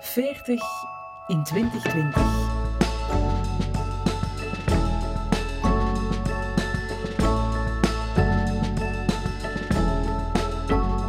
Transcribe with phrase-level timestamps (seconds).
[0.00, 0.62] 40
[1.26, 2.22] in 2020.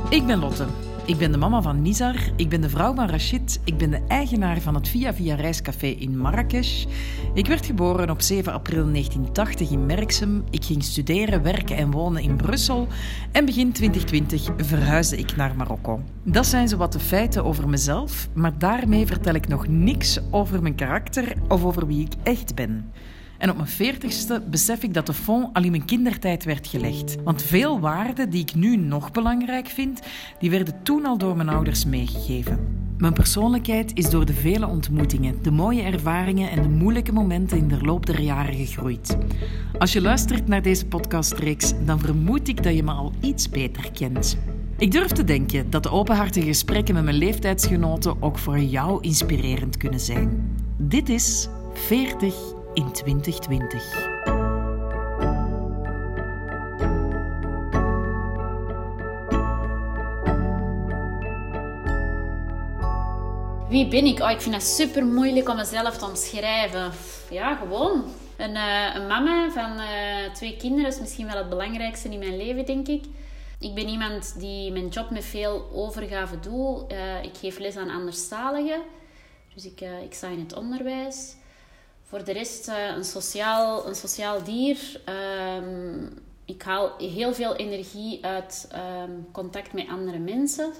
[0.10, 0.91] Ik ben Lotte.
[1.06, 4.02] Ik ben de mama van Nizar, ik ben de vrouw van Rachid, ik ben de
[4.08, 6.86] eigenaar van het Via Via Reiscafé in Marrakesh.
[7.34, 10.44] Ik werd geboren op 7 april 1980 in Merksem.
[10.50, 12.88] Ik ging studeren, werken en wonen in Brussel.
[13.32, 16.02] En begin 2020 verhuisde ik naar Marokko.
[16.24, 20.62] Dat zijn zo wat de feiten over mezelf, maar daarmee vertel ik nog niks over
[20.62, 22.92] mijn karakter of over wie ik echt ben.
[23.42, 27.16] En op mijn veertigste besef ik dat de fond al in mijn kindertijd werd gelegd.
[27.24, 30.00] Want veel waarden die ik nu nog belangrijk vind,
[30.40, 32.60] die werden toen al door mijn ouders meegegeven.
[32.98, 37.68] Mijn persoonlijkheid is door de vele ontmoetingen, de mooie ervaringen en de moeilijke momenten in
[37.68, 39.18] de loop der jaren gegroeid.
[39.80, 43.92] Als je luistert naar deze podcastreeks, dan vermoed ik dat je me al iets beter
[43.92, 44.38] kent.
[44.78, 49.78] Ik durf te denken dat de openhartige gesprekken met mijn leeftijdsgenoten ook voor jou inspirerend
[49.78, 50.56] kunnen zijn.
[50.78, 54.10] Dit is 40 in 2020.
[63.70, 64.20] Wie ben ik?
[64.20, 66.92] Oh, ik vind het super moeilijk om mezelf te omschrijven.
[67.30, 68.04] Ja, gewoon.
[68.38, 72.38] Een, uh, een mama van uh, twee kinderen is misschien wel het belangrijkste in mijn
[72.38, 73.04] leven, denk ik.
[73.60, 76.92] Ik ben iemand die mijn job met veel overgave doet.
[76.92, 78.82] Uh, ik geef les aan anderstaligen.
[79.54, 81.36] Dus ik, ik sta in het onderwijs.
[82.12, 85.02] Voor de rest een, sociaal, een sociaal dier.
[85.58, 90.74] Um, ik haal heel veel energie uit um, contact met andere mensen.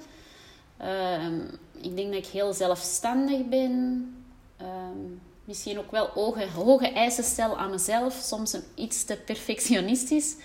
[1.24, 4.06] Um, ik denk dat ik heel zelfstandig ben.
[5.44, 8.14] Misschien ook wel hoge, hoge eisen stel aan mezelf.
[8.14, 10.36] Soms een, iets te perfectionistisch.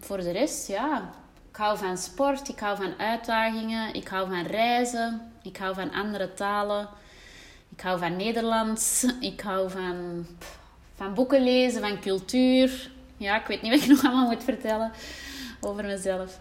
[0.00, 1.10] Voor de rest, ja.
[1.50, 5.92] Ik hou van sport, ik hou van uitdagingen, ik hou van reizen, ik hou van
[5.92, 6.88] andere talen.
[7.78, 10.26] Ik hou van Nederlands, ik hou van,
[10.94, 12.90] van boeken lezen, van cultuur.
[13.16, 14.90] Ja, ik weet niet wat ik nog allemaal moet vertellen
[15.60, 16.40] over mezelf.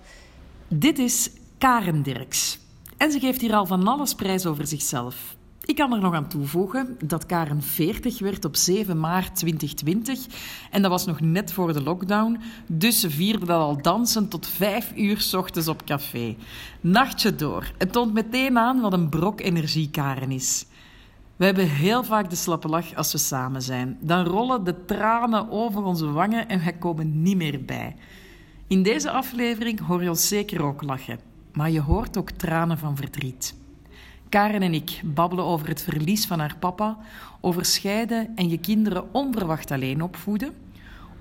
[0.67, 2.59] Dit is Karen Dirks.
[2.97, 5.35] En ze geeft hier al van alles prijs over zichzelf.
[5.65, 10.19] Ik kan er nog aan toevoegen dat Karen 40 werd op 7 maart 2020.
[10.71, 12.39] En dat was nog net voor de lockdown.
[12.67, 16.35] Dus ze vierde dat al dansen tot 5 uur s ochtends op café.
[16.81, 17.71] Nachtje door.
[17.77, 20.65] Het toont meteen aan wat een brok energie Karen is.
[21.37, 23.97] We hebben heel vaak de slappe lach als we samen zijn.
[24.01, 27.95] Dan rollen de tranen over onze wangen en wij komen niet meer bij.
[28.67, 31.27] In deze aflevering hoor je ons zeker ook lachen
[31.57, 33.55] maar je hoort ook tranen van verdriet.
[34.29, 36.97] Karen en ik babbelen over het verlies van haar papa,
[37.41, 40.53] over scheiden en je kinderen onverwacht alleen opvoeden,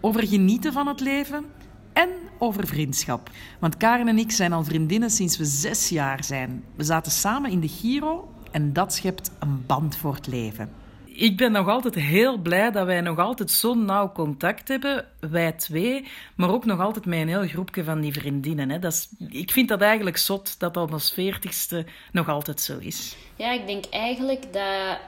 [0.01, 1.45] over genieten van het leven
[1.93, 3.31] en over vriendschap.
[3.59, 6.65] Want Karen en ik zijn al vriendinnen sinds we zes jaar zijn.
[6.75, 10.85] We zaten samen in de Giro en dat schept een band voor het leven
[11.17, 15.53] ik ben nog altijd heel blij dat wij nog altijd zo'n nauw contact hebben, wij
[15.53, 18.71] twee, maar ook nog altijd met een heel groepje van die vriendinnen.
[18.71, 18.79] Hè.
[18.79, 23.17] Dat is, ik vind dat eigenlijk zot dat dat ons veertigste nog altijd zo is.
[23.37, 24.99] Ja, ik denk eigenlijk dat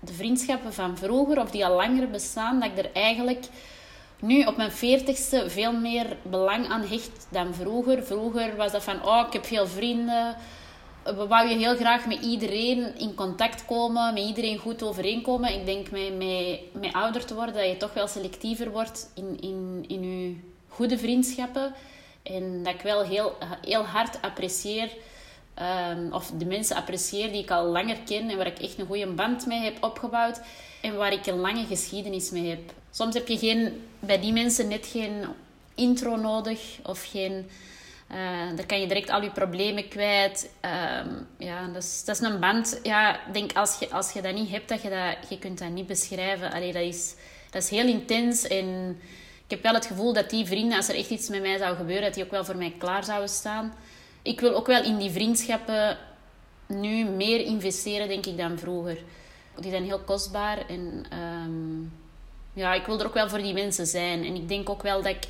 [0.00, 3.44] de vriendschappen van vroeger, of die al langer bestaan, dat ik er eigenlijk
[4.20, 8.04] nu op mijn veertigste veel meer belang aan hecht dan vroeger.
[8.04, 10.36] Vroeger was dat van, oh, ik heb veel vrienden
[11.04, 15.54] we wou je heel graag met iedereen in contact komen, met iedereen goed overeenkomen.
[15.54, 19.40] Ik denk met, met, met ouder te worden dat je toch wel selectiever wordt in,
[19.40, 20.36] in, in je
[20.68, 21.74] goede vriendschappen.
[22.22, 23.36] En dat ik wel heel,
[23.66, 24.90] heel hard apprecieer,
[25.90, 28.86] um, of de mensen apprecieer die ik al langer ken en waar ik echt een
[28.86, 30.40] goede band mee heb opgebouwd
[30.82, 32.72] en waar ik een lange geschiedenis mee heb.
[32.90, 35.24] Soms heb je geen, bij die mensen net geen
[35.74, 37.46] intro nodig of geen
[38.12, 40.50] uh, daar kan je direct al je problemen kwijt.
[40.64, 40.70] Uh,
[41.38, 42.80] ja, is, dat is een band.
[42.82, 45.70] Ja, denk als je, als je dat niet hebt, dat je, dat, je kunt dat
[45.70, 46.52] niet beschrijven.
[46.52, 47.14] Allee, dat, is,
[47.50, 48.46] dat is heel intens.
[48.46, 48.98] En
[49.44, 51.76] ik heb wel het gevoel dat die vrienden, als er echt iets met mij zou
[51.76, 53.74] gebeuren, dat die ook wel voor mij klaar zouden staan.
[54.22, 55.98] Ik wil ook wel in die vriendschappen
[56.66, 58.98] nu meer investeren, denk ik, dan vroeger.
[59.60, 60.68] Die zijn heel kostbaar.
[60.68, 61.92] En um,
[62.52, 64.24] ja, ik wil er ook wel voor die mensen zijn.
[64.24, 65.26] En ik denk ook wel dat ik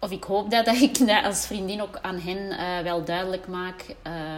[0.00, 3.46] of ik hoop dat, dat ik dat als vriendin ook aan hen uh, wel duidelijk
[3.46, 3.84] maak.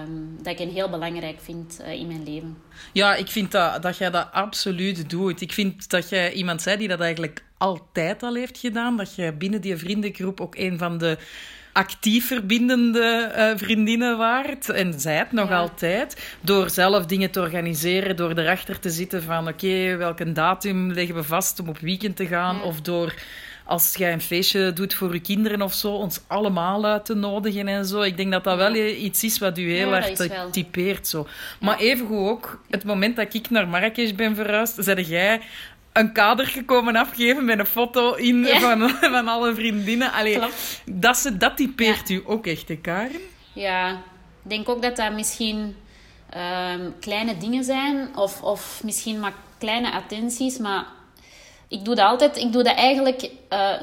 [0.05, 2.57] Um, dat ik hen heel belangrijk vind uh, in mijn leven.
[2.93, 5.41] Ja, ik vind dat, dat jij dat absoluut doet.
[5.41, 8.97] Ik vind dat jij iemand zei die dat eigenlijk altijd al heeft gedaan.
[8.97, 11.19] Dat je binnen die vriendengroep ook een van de
[11.73, 14.69] actief verbindende uh, vriendinnen waard.
[14.69, 16.37] En zij het nog altijd.
[16.41, 21.23] Door zelf dingen te organiseren, door erachter te zitten van oké, welke datum leggen we
[21.23, 22.57] vast om op weekend te gaan.
[22.57, 22.63] Ja.
[22.63, 23.15] Of door
[23.73, 27.69] als jij een feestje doet voor je kinderen of zo, ons allemaal uit te nodigen
[27.69, 28.01] en zo.
[28.01, 30.51] Ik denk dat dat wel iets is wat u heel Ja, erg wel.
[30.51, 31.09] typeert.
[31.09, 31.27] Zo.
[31.61, 35.41] Maar evengoed ook, het moment dat ik naar Marrakesh ben verhuisd, zei jij
[35.93, 38.59] een kader gekomen afgeven met een foto in Ja.
[38.61, 40.13] van, van alle vriendinnen.
[40.13, 40.83] Allee, Klopt.
[40.87, 43.21] dat, ze, dat typeert u ook echt, hè, Karen?
[43.53, 43.91] Ja,
[44.43, 45.77] ik denk ook dat dat misschien
[46.31, 48.17] ehm, kleine dingen zijn.
[48.17, 50.59] Of, of misschien maar kleine attenties.
[50.59, 50.85] Maar
[51.73, 52.37] ik doe dat altijd.
[52.37, 53.81] Ik doe dat eigenlijk eh,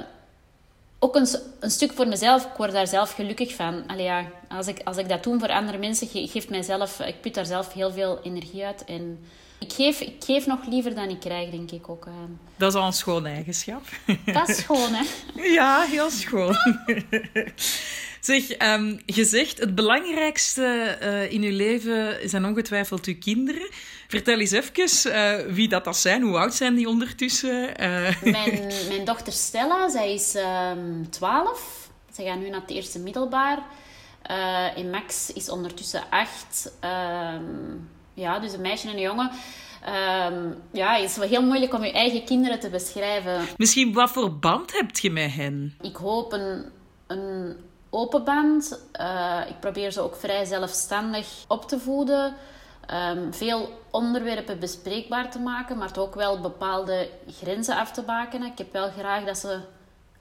[0.99, 1.27] ook een,
[1.59, 2.43] een stuk voor mezelf.
[2.45, 3.83] Ik word daar zelf gelukkig van.
[3.87, 6.99] Allee, ja, als, ik, als ik dat doe voor andere mensen, ge- geeft mijzelf...
[6.99, 8.83] Ik put daar zelf heel veel energie uit.
[8.85, 9.19] En
[9.59, 12.07] ik geef, ik geef nog liever dan ik krijg, denk ik ook.
[12.07, 12.39] aan.
[12.57, 13.81] Dat is al een schoon eigenschap.
[14.25, 15.03] Dat is gewoon, hè.
[15.43, 16.55] Ja, heel schoon.
[18.19, 20.63] Zeg, ehm, je zegt het belangrijkste
[20.99, 23.69] eh, in uw leven zijn ongetwijfeld uw kinderen.
[24.09, 26.21] Vertel eens even eh, wie dat, dat zijn.
[26.21, 27.77] Hoe oud zijn die ondertussen?
[27.77, 31.89] Eh, Mijn, mijn dochter Stella, zij is ehm 12.
[32.13, 33.59] Ze gaat nu naar het eerste middelbaar.
[34.21, 36.71] Eh, en Max is ondertussen 8.
[38.13, 39.31] ja, dus een meisje en een jongen.
[39.85, 43.47] Ehm, ja, het is wel heel moeilijk om je eigen kinderen te beschrijven.
[43.57, 45.75] misschien wat voor band hebt je met hen?
[45.81, 46.65] Ik hoop een,
[47.07, 47.55] een
[47.89, 48.79] open band.
[49.49, 52.35] Ik probeer ze ook vrij zelfstandig op te voeden.
[52.89, 57.09] Ehm, veel onderwerpen bespreekbaar te maken, maar ook wel bepaalde
[57.39, 58.51] grenzen af te bakenen.
[58.51, 59.59] Ik heb wel graag dat ze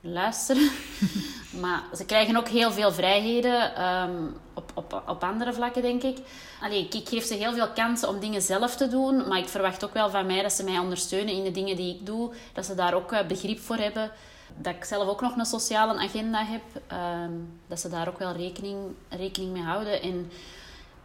[0.00, 0.70] luisteren.
[1.62, 4.22] maar ze krijgen ook heel veel vrijheden ehm,
[4.54, 6.18] op, op, op andere vlakken, denk ik.
[6.60, 9.48] Allee, ik, ik geef ze heel veel kansen om dingen zelf te doen, maar ik
[9.48, 12.30] verwacht ook wel van mij dat ze mij ondersteunen in de dingen die ik doe.
[12.52, 14.10] Dat ze daar ook eh, begrip voor hebben.
[14.56, 16.62] Dat ik zelf ook nog een sociale agenda heb.
[16.86, 17.32] ehm,
[17.66, 18.78] dat ze daar ook wel rekening,
[19.08, 20.02] rekening mee houden.
[20.02, 20.30] En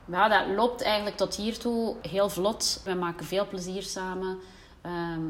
[0.06, 2.82] ja, dat loopt eigenlijk tot hiertoe heel vlot.
[2.84, 4.40] We maken veel plezier samen.
[4.82, 5.22] Ehm,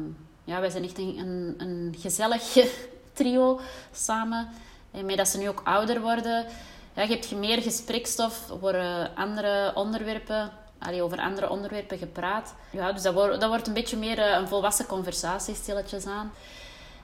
[0.44, 2.42] ja, wij zijn echt een, een, een gezellig
[3.12, 3.60] trio
[3.92, 4.48] samen.
[4.90, 6.46] En met dat ze nu ook ouder worden,
[6.94, 12.54] ja, je hebt meer gesprekstof, er worden andere onderwerpen, allee, over andere onderwerpen gepraat.
[12.70, 16.32] Ja, dus dat, wordt dat wordt een beetje meer eh, een volwassen conversatie, stilletjes aan.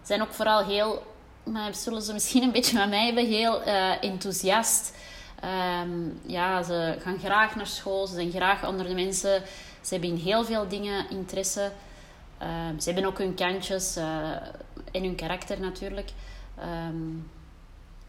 [0.02, 1.02] Zijn ook vooral heel,
[1.42, 4.92] maar zullen ze misschien een beetje van mij hebben, heel eh, enthousiast.
[5.40, 5.90] Ehm,
[6.26, 9.42] ja, ze gaan graag naar school, ze zijn graag onder de mensen.
[9.80, 11.70] Ze hebben in heel veel dingen interesse.
[12.38, 14.30] Ehm, ze hebben ook hun kantjes eh,
[14.92, 16.10] en hun karakter natuurlijk.
[16.58, 17.16] Ehm,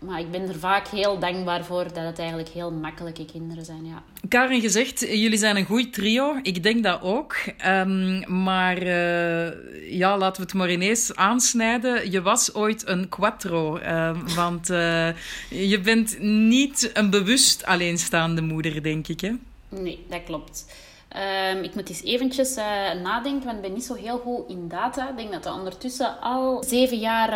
[0.01, 3.86] maar ik ben er vaak heel dankbaar voor dat het eigenlijk heel makkelijke kinderen zijn.
[3.86, 4.03] Ja.
[4.27, 6.39] Karen gezegd, jullie zijn een goed trio.
[6.42, 7.36] Ik denk dat ook.
[7.57, 12.12] Ehm, maar eh, ja, laten we het maar ineens aansnijden.
[12.12, 13.77] Je was ooit een quattro.
[13.77, 15.09] ehm, want eh,
[15.50, 19.21] je bent niet een bewust alleenstaande moeder, denk ik.
[19.21, 19.31] Hè?
[19.69, 20.65] Nee, dat klopt.
[21.07, 22.65] Ehm, ik moet eens eventjes eh,
[23.03, 25.09] nadenken, want ik ben niet zo heel goed in data.
[25.09, 27.30] Ik denk dat ik ondertussen al zeven jaar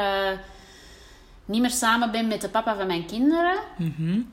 [1.45, 3.57] niet meer samen ben met de papa van mijn kinderen.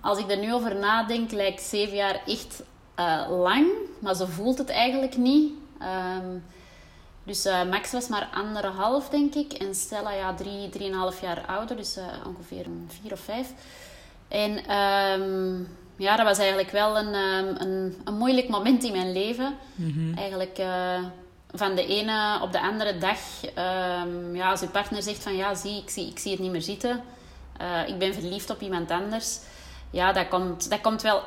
[0.00, 2.62] Als ik er nu over nadenk, lijkt zeven jaar echt
[2.94, 3.66] eh, lang,
[3.98, 5.52] maar zo voelt het eigenlijk niet.
[5.78, 6.38] Ehm,
[7.24, 9.52] dus eh, Max was maar anderhalf, denk ik.
[9.52, 11.76] En Stella, ja, drie, drieënhalf jaar ouder.
[11.76, 13.52] Dus eh, ongeveer een vier of vijf.
[14.28, 15.60] En ehm,
[15.96, 19.54] ja, dat was eigenlijk wel een, ehm, een, een moeilijk moment in mijn leven.
[20.16, 21.04] Eigenlijk eh,
[21.54, 23.18] van de ene op de andere dag,
[23.54, 26.50] ehm, ja, als je partner zegt van ja, zie, ik zie, ik zie het niet
[26.50, 27.02] meer zitten.
[27.56, 29.38] Eh, ik ben verliefd op iemand anders.
[29.90, 31.22] Ja, dat komt, dat komt, wel,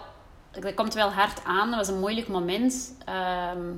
[0.51, 1.69] dat komt wel hard aan.
[1.69, 2.95] Dat was een moeilijk moment.
[3.05, 3.71] Ehm,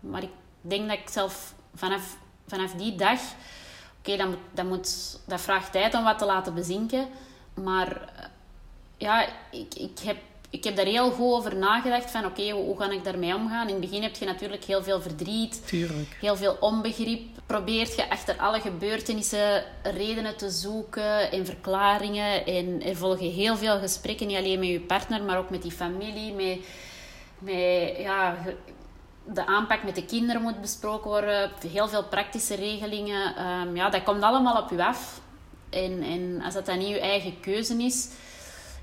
[0.00, 2.16] maar ik denk dat ik zelf vanaf,
[2.46, 3.20] vanaf die dag...
[3.98, 7.08] Oké, dat, moet, dat, moet, dat vraagt tijd om wat te laten bezinken.
[7.54, 8.24] Maar eh,
[8.96, 10.16] ja, ik, ik, heb,
[10.50, 12.10] ik heb daar heel goed over nagedacht.
[12.10, 13.68] Van oké, hoe, hoe ga ik daarmee omgaan?
[13.68, 15.66] In het begin heb je natuurlijk heel veel verdriet.
[15.66, 16.16] Tuurlijk.
[16.20, 17.20] Heel veel onbegrip.
[17.46, 22.46] Probeert je achter alle gebeurtenissen redenen te zoeken en verklaringen.
[22.46, 25.72] En er volgen heel veel gesprekken, niet alleen met je partner, maar ook met die
[25.72, 26.32] familie.
[26.32, 26.58] Met,
[27.38, 28.36] met ja,
[29.24, 31.50] de aanpak met de kinderen moet besproken worden.
[31.72, 33.36] Heel veel praktische regelingen.
[33.36, 35.20] Ehm, ja, dat komt allemaal op je af.
[35.70, 38.08] En, en als dat dan niet je eigen keuze is,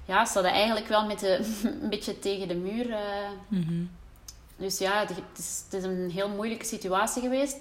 [0.08, 1.38] ja, dat eigenlijk wel met de,
[1.82, 2.92] een beetje tegen de muur.
[2.92, 3.30] eh.
[4.58, 7.56] Dus ja, het is, het is een heel moeilijke situatie geweest.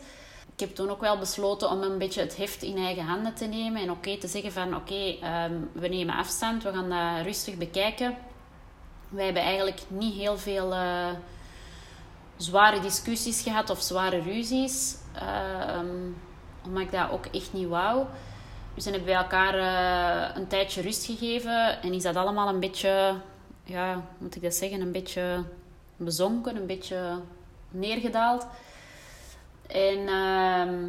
[0.52, 3.44] Ik heb toen ook wel besloten om een beetje het heft in eigen handen te
[3.44, 3.82] nemen.
[3.82, 8.16] En oké te zeggen van oké, ehm, we nemen afstand, we gaan dat rustig bekijken.
[9.08, 11.08] Wij hebben eigenlijk niet heel veel eh,
[12.36, 14.96] zware discussies gehad of zware ruzies.
[15.14, 15.86] Ehm,
[16.64, 18.06] omdat ik dat ook echt niet wou.
[18.76, 21.82] Dus dan hebben wij elkaar eh, een tijdje rust gegeven.
[21.82, 23.14] En is dat allemaal een beetje,
[23.64, 25.44] ja, moet ik dat zeggen, een beetje
[25.96, 27.20] bezonken, een beetje
[27.70, 28.46] neergedaald.
[29.66, 30.84] En ehm,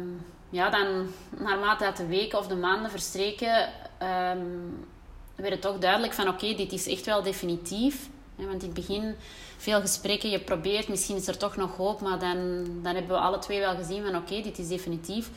[0.50, 1.06] ja, dan
[1.38, 3.68] naarmate dat de weken of de maanden verstreken,
[4.02, 4.86] um,
[5.34, 8.08] werd het toch duidelijk van oké, dit is echt wel definitief.
[8.36, 9.14] Want in het begin
[9.56, 13.22] veel gesprekken, je probeert, misschien is er toch nog hoop, maar dan, dan hebben we
[13.22, 15.30] alle twee wel gezien van oké, dit is definitief.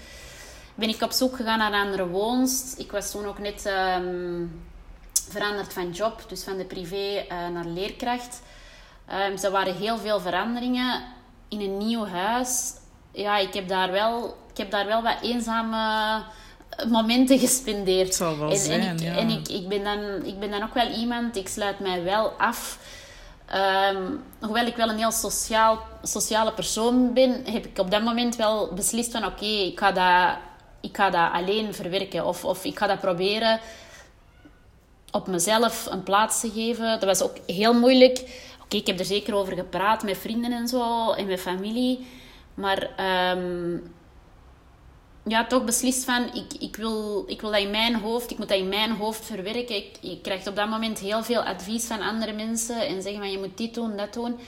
[0.75, 2.79] Ben ik op zoek gegaan naar andere woonst.
[2.79, 4.45] Ik was toen ook net ehm,
[5.29, 8.41] veranderd van job, dus van de privé uh, naar leerkracht.
[9.09, 11.03] Um, er waren heel veel veranderingen
[11.47, 12.73] in een nieuw huis.
[13.11, 16.23] Ja, ik heb daar wel, ik heb daar wel wat eenzame
[16.89, 18.15] momenten gespendeerd.
[18.15, 19.15] Zal wel en, zijn, en, ik, ja.
[19.15, 22.29] en ik, ik, ben dan, ik ben dan ook wel iemand, ik sluit mij wel
[22.29, 22.79] af.
[23.93, 28.35] Um, hoewel ik wel een heel sociaal, sociale persoon ben, heb ik op dat moment
[28.35, 30.37] wel beslist van oké, ik ga dat
[30.81, 32.25] ik ga dat alleen verwerken.
[32.25, 33.59] Of, of ik ga dat proberen
[35.11, 36.85] op mezelf een plaats te geven.
[36.85, 38.19] Dat was ook heel moeilijk.
[38.63, 42.07] Oké, ik heb er zeker over gepraat met vrienden en zo, en met familie.
[42.53, 42.89] Maar
[43.37, 43.93] um,
[45.23, 48.49] ja, toch beslist van, ik, ik, wil, ik wil dat in mijn hoofd, ik moet
[48.49, 49.75] dat in mijn hoofd verwerken.
[49.75, 53.31] Ik, je krijgt op dat moment heel veel advies van andere mensen en zeggen van,
[53.31, 54.39] je moet dit doen, dat doen.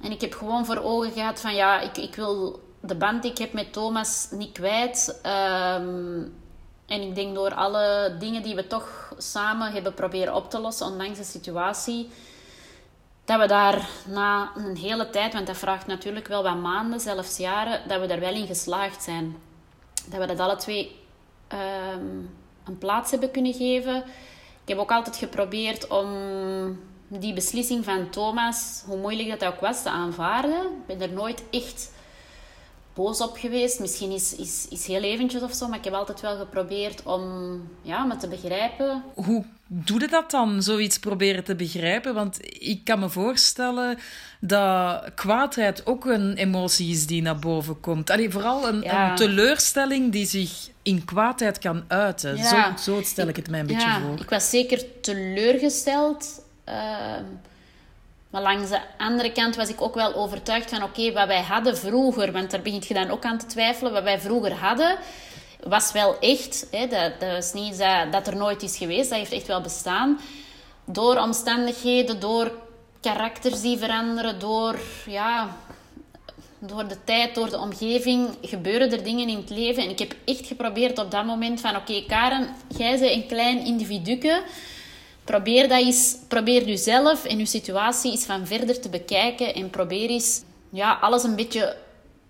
[0.00, 3.30] En ik heb gewoon voor ogen gehad van, ja, ik, ik wil de band die
[3.30, 5.20] ik heb met Thomas niet kwijt.
[5.26, 6.40] Um,
[6.86, 10.86] en ik denk door alle dingen die we toch samen hebben proberen op te lossen,
[10.86, 12.10] ondanks de situatie,
[13.24, 17.36] dat we daar na een hele tijd, want dat vraagt natuurlijk wel wat maanden, zelfs
[17.36, 19.36] jaren, dat we daar wel in geslaagd zijn.
[20.06, 21.00] Dat we dat alle twee
[21.52, 22.30] um,
[22.64, 23.96] een plaats hebben kunnen geven.
[24.62, 26.08] Ik heb ook altijd geprobeerd om
[27.08, 30.60] die beslissing van Thomas, hoe moeilijk dat ook was, te aanvaarden.
[30.60, 31.90] Ik ben er nooit echt
[32.94, 33.80] boos op geweest.
[33.80, 37.22] Misschien is, is, is heel eventjes of zo, maar ik heb altijd wel geprobeerd om
[37.82, 39.02] ja, me te begrijpen.
[39.14, 42.14] Hoe doe je dat dan, zoiets proberen te begrijpen?
[42.14, 43.98] Want ik kan me voorstellen
[44.40, 48.10] dat kwaadheid ook een emotie is die naar boven komt.
[48.10, 49.10] Allee, vooral een, Ja.
[49.10, 52.36] een teleurstelling die zich in kwaadheid kan uiten.
[52.36, 52.76] Ja.
[52.76, 54.20] Zo, zo stel ik het mij een beetje ja, voor.
[54.20, 56.40] Ik was zeker teleurgesteld.
[56.64, 57.24] ehm,
[58.32, 60.82] maar langs de andere kant was ik ook wel overtuigd van...
[60.82, 62.32] Oké, wat wij hadden vroeger...
[62.32, 63.92] Want daar begint je dan ook aan te twijfelen.
[63.92, 64.96] Wat wij vroeger hadden,
[65.62, 66.66] was wel echt.
[66.70, 69.10] Hè, dat, dat was niet dat, dat er nooit is geweest.
[69.10, 70.20] Dat heeft echt wel bestaan.
[70.84, 72.52] Door omstandigheden, door
[73.00, 74.38] karakters die veranderen...
[74.38, 75.56] Door, ja,
[76.58, 78.28] door de tijd, door de omgeving...
[78.42, 79.82] gebeuren er dingen in het leven.
[79.82, 81.76] En ik heb echt geprobeerd op dat moment van...
[81.76, 84.42] Oké, Karen, jij bent een klein individuke...
[85.32, 90.10] Probeer dat eens, probeer jezelf en je situatie eens van verder te bekijken en probeer
[90.10, 91.76] eens ja, alles een beetje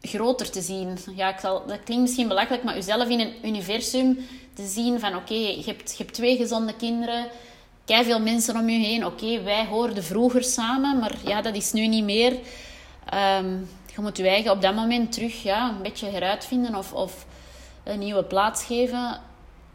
[0.01, 0.99] groter te zien.
[1.17, 4.19] Ja, ik zal, dat klinkt misschien belachelijk, maar jezelf in een universum
[4.55, 7.27] te zien van oké, je, hebt, je hebt twee gezonde kinderen,
[7.85, 9.07] kei veel mensen om je heen.
[9.07, 12.39] Oké, wij hoorden vroeger samen, maar ja, dat is nu niet meer.
[13.09, 13.51] Ehm,
[13.95, 17.27] je moet je eigen op dat moment terug ja, een beetje heruitvinden of, of
[17.85, 19.21] een nieuwe plaats geven.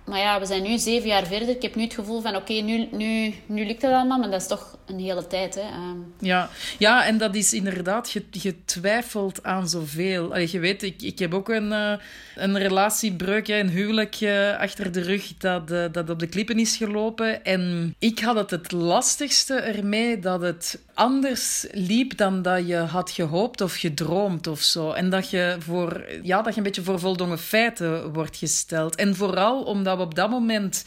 [0.07, 1.49] Maar ja, we zijn nu zeven jaar verder.
[1.49, 4.19] Ik heb nu het gevoel van, oké, nu, nu, nu lukt het allemaal.
[4.19, 5.61] Maar dat is toch een hele tijd, hè.
[5.61, 10.33] Ehm, Ja, ja, en dat is inderdaad, je, je twijfelt aan zoveel.
[10.33, 11.93] Allee, je weet, ik, ik heb ook een, eh,
[12.35, 14.15] een relatiebreuk, een huwelijk
[14.59, 17.43] achter de rug dat, eh, dat op de klippen is gelopen.
[17.43, 23.11] En ik had het het lastigste ermee dat het anders liep dan dat je had
[23.11, 24.91] gehoopt of gedroomd of zo.
[24.91, 28.95] En dat je, voor, ja, dat je een beetje voor voldongen feiten wordt gesteld.
[28.95, 30.85] En vooral omdat we op dat moment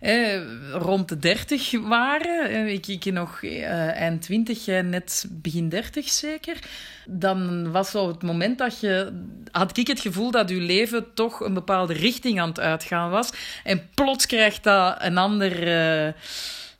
[0.00, 0.40] eh,
[0.72, 2.48] rond de 30 waren.
[2.50, 6.58] Eh, ik, ik nog eh, eind 20, jij net begin 30 zeker.
[7.06, 9.22] Dan was zo het moment dat je.
[9.50, 13.30] had ik het gevoel dat je leven toch een bepaalde richting aan het uitgaan was.
[13.64, 15.68] En plots krijgt dat een ander.
[15.68, 16.12] eh,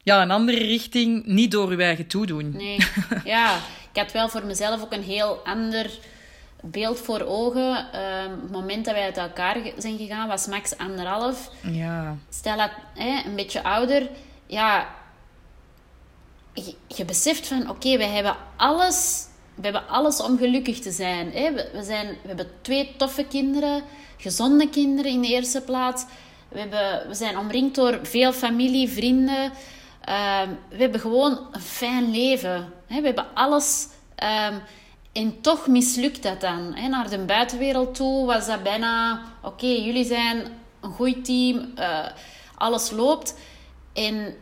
[0.06, 2.50] ja, een andere richting, niet door je eigen toedoen.
[2.56, 2.78] nee,
[3.24, 3.58] ja.
[3.92, 5.90] Ik had wel voor mezelf ook een heel ander
[6.62, 7.92] beeld voor ogen.
[7.92, 11.50] Ehm, het moment dat wij uit elkaar zijn gegaan was max anderhalf.
[11.62, 14.08] Ja, Stel dat hè, een beetje ouder,
[14.46, 14.88] ja,
[16.52, 21.32] je, je beseft van, oké, wij hebben alles, we hebben alles om gelukkig te zijn.
[21.32, 21.52] Hè.
[21.52, 22.06] We, we, zijn.
[22.06, 23.82] we hebben twee toffe kinderen,
[24.16, 26.04] gezonde kinderen in de eerste plaats.
[26.48, 29.52] We, hebben, we zijn omringd door veel familie, vrienden.
[30.06, 32.72] Ehm, we hebben gewoon een fijn leven.
[32.86, 33.88] We hebben alles.
[34.14, 34.58] ehm,
[35.12, 36.90] en toch mislukt dat dan.
[36.90, 39.22] Naar de buitenwereld toe was dat bijna...
[39.42, 40.42] Oké, jullie zijn
[40.80, 41.72] een goed team.
[41.74, 42.06] eh,
[42.54, 43.34] alles loopt.
[43.92, 44.34] En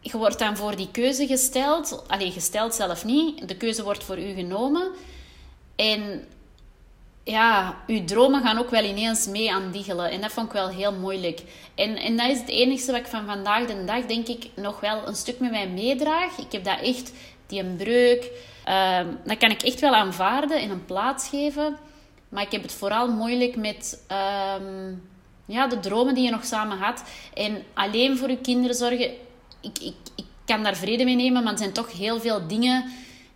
[0.00, 2.04] je wordt dan voor die keuze gesteld.
[2.08, 3.48] Allee, gesteld zelf niet.
[3.48, 4.88] De keuze wordt voor u genomen.
[5.76, 6.24] En
[7.26, 10.10] ja, uw dromen gaan ook wel ineens mee aan diggelen.
[10.10, 11.42] En dat vond ik wel heel moeilijk.
[11.74, 14.80] En, en dat is het enige wat ik van vandaag de dag, denk ik, nog
[14.80, 16.38] wel een stuk met mij meedraag.
[16.38, 17.12] Ik heb dat echt,
[17.46, 18.30] die een breuk,
[18.64, 21.76] ehm, dat kan ik echt wel aanvaarden en een plaats geven.
[22.28, 24.94] Maar ik heb het vooral moeilijk met ehm,
[25.46, 27.02] ja, de dromen die je nog samen had.
[27.34, 29.10] En alleen voor je kinderen zorgen,
[29.60, 32.84] ik, ik, ik kan daar vrede mee nemen, maar er zijn toch heel veel dingen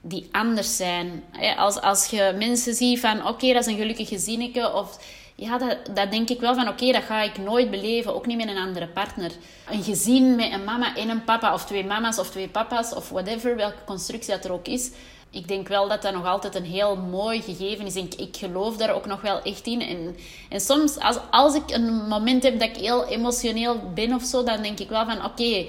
[0.00, 1.24] die anders zijn.
[1.56, 4.98] Als, als je mensen ziet van, oké, dat is een gelukkig gezinnetje, of
[5.34, 8.36] ja, dat, dat denk ik wel van oké, dat ga ik nooit beleven, ook niet
[8.36, 9.30] met een andere partner.
[9.70, 13.08] Een gezin met een mama en een papa, of twee mama's of twee papa's, of
[13.08, 14.90] whatever, welke constructie dat er ook is.
[15.30, 17.96] Ik denk wel dat dat nog altijd een heel mooi gegeven is.
[17.96, 19.80] Ik, ik geloof daar ook nog wel echt in.
[19.80, 20.16] En,
[20.48, 24.42] en soms, als, als ik een moment heb dat ik heel emotioneel ben of zo,
[24.42, 25.66] dan denk ik wel van oké,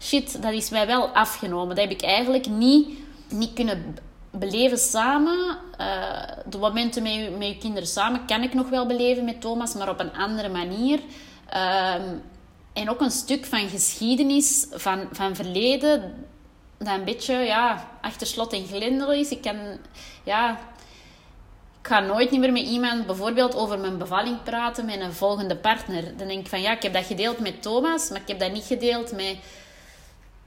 [0.00, 1.76] shit, dat is mij wel afgenomen.
[1.76, 2.88] Dat heb ik eigenlijk niet,
[3.32, 3.96] niet kunnen
[4.30, 5.58] beleven samen.
[5.80, 9.40] Uh, de momenten met je, met je kinderen samen kan ik nog wel beleven met
[9.40, 11.00] Thomas, maar op een andere manier.
[11.48, 12.16] Ehm,
[12.72, 16.26] en ook een stuk van geschiedenis, van, van verleden,
[16.78, 19.30] dat een beetje ja, achter slot en grendel is.
[19.30, 19.56] Ik kan,
[20.24, 20.58] ja,
[21.80, 26.16] ik ga nooit meer met iemand bijvoorbeeld over mijn bevalling praten met een volgende partner.
[26.16, 28.52] Dan denk ik van ja, ik heb dat gedeeld met Thomas, maar ik heb dat
[28.52, 29.36] niet gedeeld met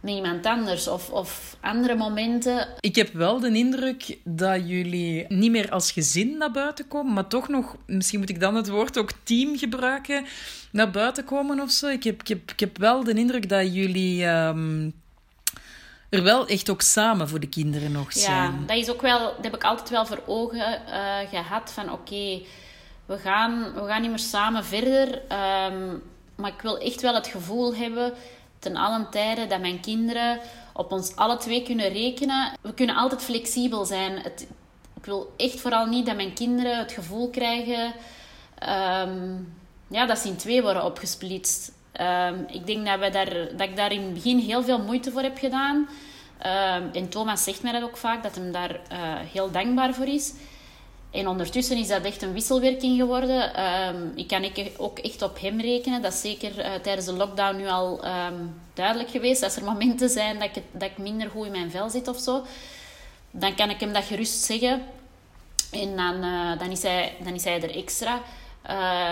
[0.06, 2.68] met iemand anders of, of andere momenten.
[2.80, 7.28] Ik heb wel de indruk dat jullie niet meer als gezin naar buiten komen, maar
[7.28, 10.26] toch nog, misschien moet ik dan het woord ook team gebruiken,
[10.72, 11.88] naar buiten komen of zo.
[11.88, 14.94] Ik heb, ik heb, ik heb wel de indruk dat jullie um,
[16.10, 18.52] er wel echt ook samen voor de kinderen nog zijn.
[18.52, 21.92] Ja, dat is ook wel, dat heb ik altijd wel voor ogen uh, gehad van
[21.92, 22.42] oké,
[23.06, 25.22] we, gaan, we gaan niet meer samen verder.
[25.72, 26.02] Um,
[26.36, 28.14] maar ik wil echt wel het gevoel hebben
[28.66, 30.40] ten allen tijde dat mijn kinderen
[30.74, 32.52] op ons alle twee kunnen rekenen.
[32.62, 34.12] We kunnen altijd flexibel zijn.
[34.18, 34.48] Het,
[34.98, 37.94] ik wil echt vooral niet dat mijn kinderen het gevoel krijgen
[39.04, 39.54] um,
[39.88, 41.72] ja, dat ze in twee worden opgesplitst.
[42.02, 45.12] Um, ik denk dat, we daar, dat ik daar in het begin heel veel moeite
[45.12, 45.76] voor heb gedaan.
[45.76, 48.78] Um, en Thomas zegt mij dat ook vaak, dat hem daar uh,
[49.34, 50.34] heel dankbaar voor is.
[51.16, 53.64] En ondertussen is dat echt een wisselwerking geworden.
[53.64, 56.02] Um, ik kan ook echt op hem rekenen.
[56.02, 59.44] Dat is zeker uh, tijdens de lockdown nu al um, duidelijk geweest.
[59.44, 62.20] Als er momenten zijn dat ik, dat ik minder goed in mijn vel zit of
[62.20, 62.44] zo,
[63.32, 64.84] dan kan ik hem dat gerust zeggen.
[65.72, 68.22] En dan, uh, dan, is, hij, dan is hij er extra.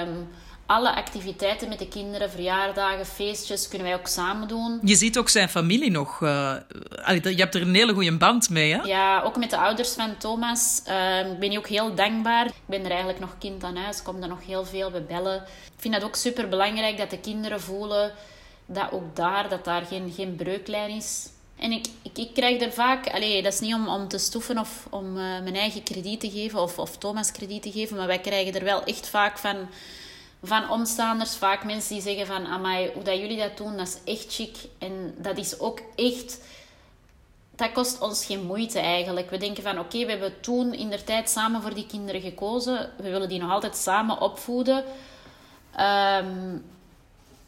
[0.01, 0.29] Um,
[0.65, 4.79] alle activiteiten met de kinderen, verjaardagen, feestjes, kunnen wij ook samen doen.
[4.83, 6.19] Je ziet ook zijn familie nog.
[6.19, 6.55] Uh,
[7.23, 8.81] je hebt er een hele goede band mee, hè?
[8.81, 10.81] Ja, ook met de ouders van Thomas.
[10.87, 12.45] Uh, ik ben je ook heel dankbaar.
[12.45, 14.01] Ik ben er eigenlijk nog kind aan huis.
[14.01, 14.91] Kom er nog heel veel.
[14.91, 15.43] We bellen.
[15.45, 18.11] Ik vind het ook super belangrijk dat de kinderen voelen
[18.65, 21.29] dat ook daar, dat daar geen, geen breuklijn is.
[21.57, 23.07] En ik, ik, ik krijg er vaak...
[23.07, 26.29] Allee, dat is niet om, om te stoeven of om uh, mijn eigen krediet te
[26.29, 29.57] geven of, of Thomas krediet te geven, maar wij krijgen er wel echt vaak van
[30.43, 32.45] van omstaanders, vaak mensen die zeggen van...
[32.45, 34.57] Amai, hoe dat jullie dat doen, dat is echt chic.
[34.77, 36.39] En dat is ook echt...
[37.55, 39.29] Dat kost ons geen moeite eigenlijk.
[39.29, 42.89] We denken van, oké, we hebben toen in der tijd samen voor die kinderen gekozen.
[42.97, 44.77] We willen die nog altijd samen opvoeden.
[45.79, 46.65] Um,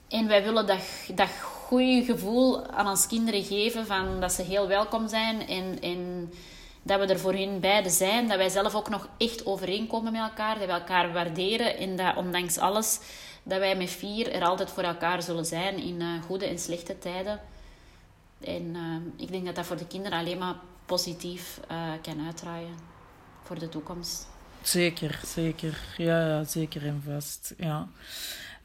[0.08, 0.82] en wij willen dat,
[1.16, 5.78] dat goede gevoel aan ons kinderen geven van dat ze heel welkom zijn en
[6.86, 8.28] dat we er voor hun beiden zijn.
[8.28, 10.60] Dat wij zelf ook nog echt overeenkomen met elkaar.
[10.60, 11.78] Dat we elkaar waarderen.
[11.78, 13.00] En dat ondanks alles,
[13.44, 16.98] dat wij met vier er altijd voor elkaar zullen zijn in uh, goede en slechte
[16.98, 17.42] tijden.
[18.44, 22.76] En uh, ik denk dat dat voor de kinderen alleen maar positief uh, kan uitdraaien
[23.44, 24.28] voor de toekomst.
[24.62, 25.80] Zeker, zeker.
[25.98, 27.54] Ja, ja zeker en vast.
[27.58, 27.88] Ja.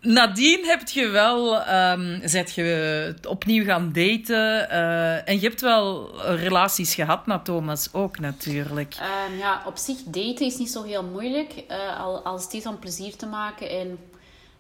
[0.03, 4.69] Nadien heb je wel, um, zet je opnieuw gaan daten.
[4.71, 8.97] Uh, en je hebt wel relaties gehad met Thomas ook natuurlijk.
[9.29, 11.65] Um, ja, op zich daten is niet zo heel moeilijk.
[11.71, 13.99] Uh, als het is om plezier te maken en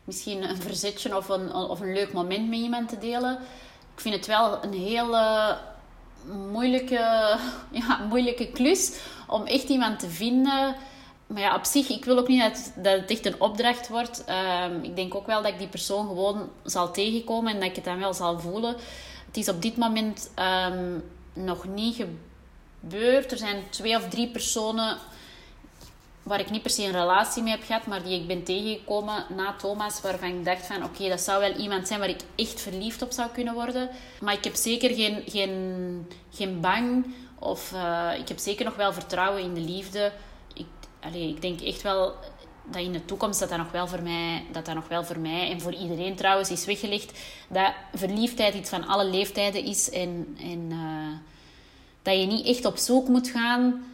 [0.05, 3.38] misschien een verzetje of een, of een leuk moment met iemand te delen.
[3.94, 5.57] Ik vind het wel een hele
[6.53, 7.37] moeilijke,
[7.81, 8.92] ja, moeilijke klus
[9.26, 10.76] om echt iemand te vinden
[11.31, 14.25] maar ja, op zich, ik wil ook niet dat, het echt een opdracht wordt.
[14.64, 17.75] Um, ik denk ook wel dat ik die persoon gewoon zal tegenkomen en dat ik
[17.75, 18.77] het dan wel zal voelen.
[19.27, 20.31] Het is op dit moment
[20.69, 22.05] um, nog niet
[22.81, 23.33] gebeurd.
[23.33, 24.99] Er zijn twee of drie personen
[26.23, 29.25] waar ik niet per se een relatie mee heb gehad, maar die ik ben tegengekomen
[29.37, 32.61] na Thomas, waarvan ik dacht van oké, dat zou wel iemand zijn waar ik echt
[32.61, 33.90] verliefd op zou kunnen worden.
[34.21, 38.93] Maar ik heb zeker geen, geen, geen bang of uh, ik heb zeker nog wel
[38.93, 40.12] vertrouwen in de liefde
[41.01, 42.15] allee, ik denk echt wel
[42.65, 45.19] dat in de toekomst dat dat nog wel voor mij, dat dat nog wel voor
[45.19, 50.37] mij en voor iedereen trouwens is weggelegd, dat verliefdheid iets van alle leeftijden is en,
[50.41, 51.17] en uh,
[52.03, 53.85] dat je niet echt op zoek moet gaan,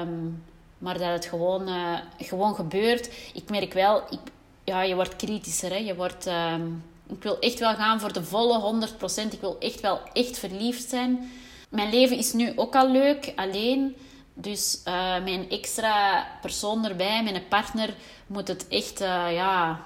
[0.00, 0.42] um,
[0.78, 3.10] maar dat het gewoon, uh, gewoon gebeurt.
[3.34, 4.18] Ik merk wel, ik,
[4.64, 5.70] ja, je wordt kritischer.
[5.70, 5.76] Hè?
[5.76, 8.88] Je wordt, um, ik wil echt wel gaan voor de volle
[9.28, 9.32] 100%.
[9.32, 11.30] Ik wil echt wel echt verliefd zijn.
[11.68, 13.96] Mijn leven is nu ook al leuk, alleen
[14.38, 17.94] Dus uh, met een extra persoon erbij, met een partner,
[18.26, 19.80] moet het echt, uh, ja,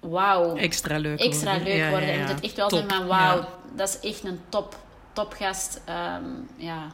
[0.00, 0.56] wauw.
[0.56, 1.68] Extra leuk Extra worden.
[1.68, 2.08] leuk Ja, worden.
[2.08, 2.24] ja, En ja.
[2.26, 4.76] moet het echt wel Top, zijn van, wauw, dat is echt een top,
[5.12, 5.80] topgast.
[5.84, 6.24] Ehm,
[6.56, 6.86] ja,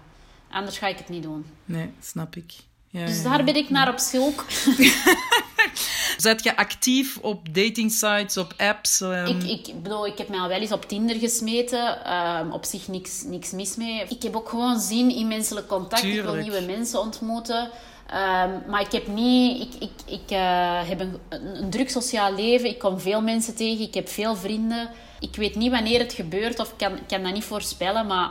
[0.51, 1.47] anders ga ik het niet doen.
[1.65, 2.53] Nee, snap ik.
[2.89, 4.45] Ja, Dus daar ben ik naar op zoek.
[6.17, 9.01] Zet je actief op dating sites, op apps?
[9.01, 9.27] ehm?
[9.27, 12.05] Ik, ik bedoel, ik heb mij al wel eens op Tinder gesmeten.
[12.05, 14.05] Ehm, op zich niks, niks mis mee.
[14.09, 16.03] Ik heb ook gewoon zin in menselijk contact.
[16.03, 16.35] Ik Tuurlijk.
[16.35, 17.71] wil nieuwe mensen ontmoeten.
[18.07, 19.63] Ehm, maar ik heb niet...
[19.63, 22.69] Ik, ik, ik eh, heb een, een, druk sociaal leven.
[22.69, 23.85] Ik kom veel mensen tegen.
[23.85, 24.91] Ik heb veel vrienden.
[25.21, 28.07] Ik weet niet wanneer het gebeurt of ik kan, ik kan dat niet voorspellen.
[28.07, 28.31] Maar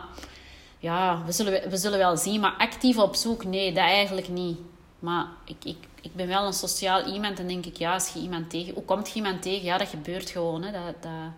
[0.79, 2.39] ja, we zullen, we zullen wel zien.
[2.39, 4.57] Maar actief op zoek, nee, dat eigenlijk niet.
[4.99, 8.19] Maar ik, ik, ik ben wel een sociaal iemand en denk ik, ja, als je
[8.19, 8.73] iemand tegen...
[8.73, 9.63] Hoe komt iemand tegen?
[9.63, 10.63] Ja, dat gebeurt gewoon.
[10.63, 10.71] Hè.
[10.71, 11.31] Dat, dat,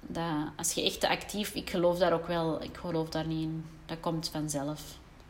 [0.00, 1.54] dat, als je echt te actief...
[1.54, 2.62] Ik geloof daar ook wel...
[2.62, 3.64] Ik geloof daar niet in.
[3.86, 4.80] Dat komt vanzelf.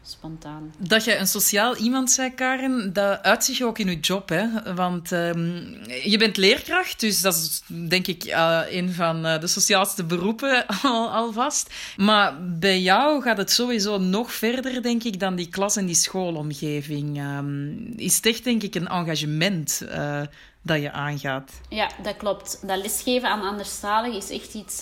[0.06, 0.74] Spontaan.
[0.78, 4.28] Dat je een sociaal iemand zei, Karen, dat uit zich ook in je job.
[4.28, 4.74] Hè?
[4.74, 5.62] Want ehm,
[6.02, 10.66] je bent leerkracht, dus dat is denk ik eh, een van eh, de sociaalste beroepen
[10.82, 11.74] al, alvast.
[11.96, 15.94] Maar bij jou gaat het sowieso nog verder, denk ik, dan die klas- en die
[15.94, 17.18] schoolomgeving.
[17.18, 20.20] Ehm, is het echt, denk ik, een engagement eh,
[20.62, 21.52] dat je aangaat.
[21.68, 22.58] Ja, dat klopt.
[22.66, 24.80] Dat lesgeven aan anderstaligen is echt iets,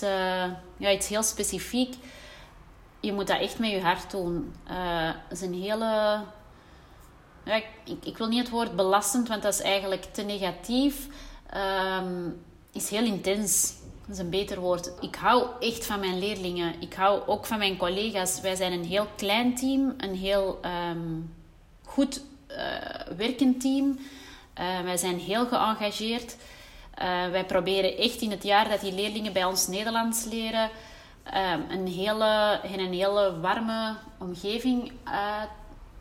[0.77, 1.93] ja, iets heel specifiek.
[3.03, 4.53] Je moet dat echt met je hart doen.
[4.67, 6.21] Het is een hele...
[7.43, 7.65] Ik,
[8.05, 11.07] ik- wil niet het woord belastend, want dat is eigenlijk te negatief.
[11.49, 12.29] Ehm
[12.71, 13.73] is heel intens.
[14.07, 14.91] Dat is een beter woord.
[15.01, 16.73] Ik hou echt van mijn leerlingen.
[16.81, 18.41] Ik hou ook van mijn collega's.
[18.41, 19.93] Wij zijn een heel klein team.
[19.97, 21.19] Een heel ehm,
[21.85, 22.57] goed eh,
[23.17, 23.99] werkend team.
[24.53, 26.35] Eh, wij zijn heel geëngageerd.
[27.31, 30.69] Wij proberen echt in het jaar dat die leerlingen bij ons Nederlands leren...
[31.23, 35.43] ehm, een, hele, een hele warme omgeving eh,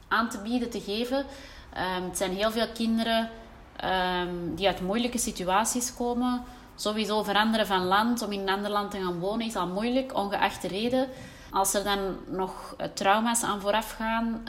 [0.08, 1.26] aan te bieden, te geven.
[1.72, 3.30] Ehm, het zijn heel veel kinderen
[3.76, 6.42] ehm, die uit moeilijke situaties komen.
[6.74, 10.14] Sowieso veranderen van land, om in een ander land te gaan wonen, is al moeilijk,
[10.16, 11.08] ongeacht de reden.
[11.50, 14.42] Als er dan nog eh, trauma's aan vooraf gaan,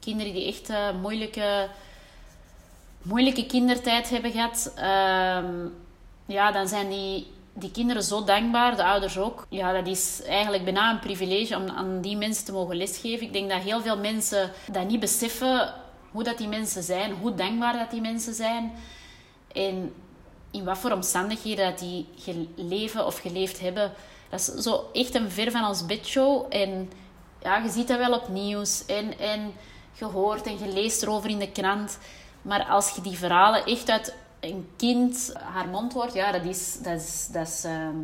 [0.00, 1.68] kinderen die echt eh, moeilijke,
[3.02, 4.72] moeilijke kindertijd hebben gehad,
[6.26, 7.26] ja, dan zijn die,
[7.58, 9.46] die kinderen zo dankbaar, de ouders ook.
[9.48, 13.26] Ja, dat is eigenlijk bijna een privilege om aan die mensen te mogen lesgeven.
[13.26, 15.74] Ik denk dat heel veel mensen dat niet beseffen,
[16.10, 18.72] hoe dat die mensen zijn, hoe dankbaar dat die mensen zijn.
[19.52, 19.94] En
[20.50, 22.06] in wat voor omstandigheden dat die
[22.54, 23.92] leven of geleefd hebben.
[24.28, 26.46] Dat is zo echt een ver van ons bedshow.
[26.48, 26.90] En
[27.42, 28.86] ja, je ziet dat wel op nieuws.
[28.86, 29.52] En, en
[29.92, 31.98] je hoort en je leest erover in de krant.
[32.42, 36.78] Maar als je die verhalen echt uit een kind haar mond hoort, ja, dat is,
[36.82, 37.96] dat is, dat is ehm,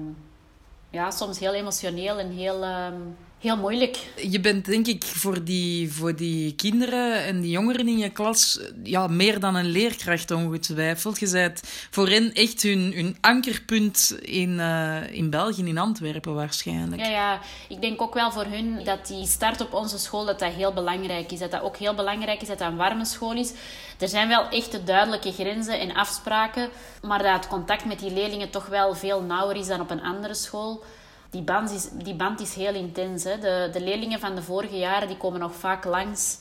[0.90, 3.00] ja, soms heel emotioneel en heel, ehm,
[3.42, 3.98] heel moeilijk.
[4.30, 8.60] Je bent denk ik voor die, voor die kinderen en die jongeren in je klas
[8.82, 11.18] ja, meer dan een leerkracht ongetwijfeld.
[11.18, 17.02] Je bent voor hen echt hun, hun ankerpunt in, eh, in België, in Antwerpen waarschijnlijk.
[17.02, 20.38] Ja, ja, ik denk ook wel voor hun dat die start op onze school dat
[20.38, 21.38] dat heel belangrijk is.
[21.38, 23.52] Dat dat ook heel belangrijk is dat dat een warme school is.
[23.98, 26.68] Er zijn wel echte duidelijke grenzen en afspraken,
[27.02, 30.02] maar dat het contact met die leerlingen toch wel veel nauwer is dan op een
[30.02, 30.84] andere school.
[31.32, 33.24] Die band is, die band is heel intens.
[33.24, 33.38] Hè.
[33.38, 36.38] De, de leerlingen van de vorige jaren die komen nog vaak langs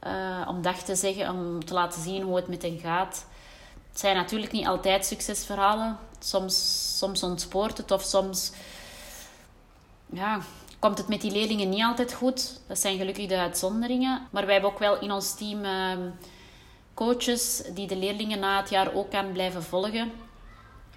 [0.00, 3.26] eh, om dag te zeggen, om te laten zien hoe het met hen gaat.
[3.88, 5.98] Het zijn natuurlijk niet altijd succesverhalen.
[6.18, 8.52] Soms, soms ontspoort het of soms
[10.06, 10.40] ja,
[10.78, 12.60] komt het met die leerlingen niet altijd goed.
[12.66, 14.28] Dat zijn gelukkig de uitzonderingen.
[14.30, 16.10] Maar wij hebben ook wel in ons team ehm,
[16.94, 20.12] coaches die de leerlingen na het jaar ook kan blijven volgen.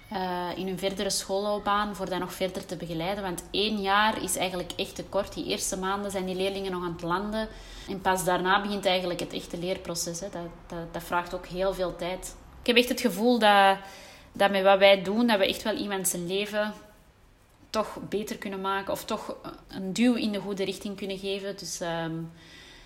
[0.08, 3.24] Eh, in hun verdere schoolloopbaan, voor dat nog verder te begeleiden.
[3.24, 5.34] Want één jaar is eigenlijk echt te kort.
[5.34, 7.48] Die eerste maanden zijn die leerlingen nog aan het landen.
[7.88, 10.20] En pas daarna begint eigenlijk het echte leerproces.
[10.20, 10.28] Hè.
[10.30, 12.36] Dat, dat, dat vraagt ook heel veel tijd.
[12.60, 13.76] Ik heb echt het gevoel dat,
[14.32, 16.74] dat met wat wij doen, dat we echt wel iemand zijn leven
[17.70, 18.92] toch beter kunnen maken.
[18.92, 19.36] Of toch
[19.68, 21.56] een duw in de goede richting kunnen geven.
[21.56, 22.18] Dus ehm,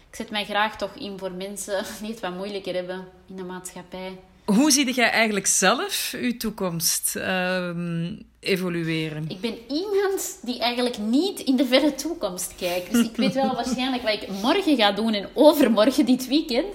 [0.08, 3.44] ik zet mij graag toch in voor mensen die het wat moeilijker hebben in de
[3.44, 4.18] maatschappij.
[4.44, 9.24] Hoe zie jij eigenlijk zelf uw toekomst ehm, evolueren?
[9.28, 12.92] Ik ben iemand die eigenlijk niet in de verre toekomst kijkt.
[12.92, 16.74] Dus ik weet wel waarschijnlijk wat ik morgen ga doen en overmorgen dit weekend.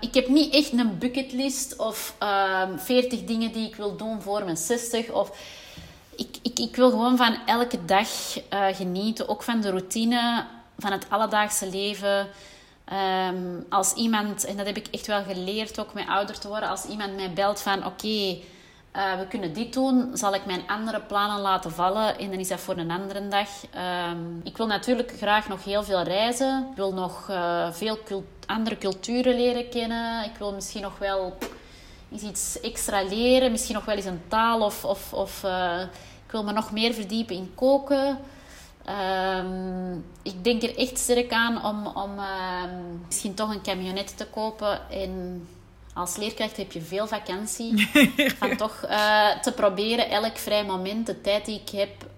[0.00, 4.44] Ik heb niet echt een bucketlist of ehm 40 dingen die ik wil doen voor
[4.44, 5.10] mijn 60.
[5.10, 5.38] Of
[6.16, 8.08] ik, ik, ik wil gewoon van elke dag
[8.48, 9.28] eh, genieten.
[9.28, 10.44] Ook van de routine,
[10.78, 12.28] van het alledaagse leven.
[12.86, 16.68] Ehm, als iemand, en dat heb ik echt wel geleerd ook met ouder te worden,
[16.68, 18.38] als iemand mij belt van oké,
[18.96, 22.48] eh, we kunnen dit doen, zal ik mijn andere plannen laten vallen en dan is
[22.48, 23.48] dat voor een andere dag.
[23.70, 26.66] Ehm, ik wil natuurlijk graag nog heel veel reizen.
[26.70, 27.98] Ik wil nog uh, veel
[28.46, 30.24] andere culturen leren kennen.
[30.24, 31.36] Ik wil misschien nog wel
[32.12, 35.80] eens iets extra leren, misschien nog wel eens een taal of, of, of uh,
[36.26, 38.18] ik wil me nog meer verdiepen in koken.
[38.88, 44.26] Um, ik denk er echt sterk aan om, om um, misschien toch een camionet te
[44.26, 45.46] kopen en
[45.96, 47.88] als leerkracht heb je veel vakantie.
[48.38, 52.10] van toch uh, te proberen elk vrij moment, de tijd die ik heb,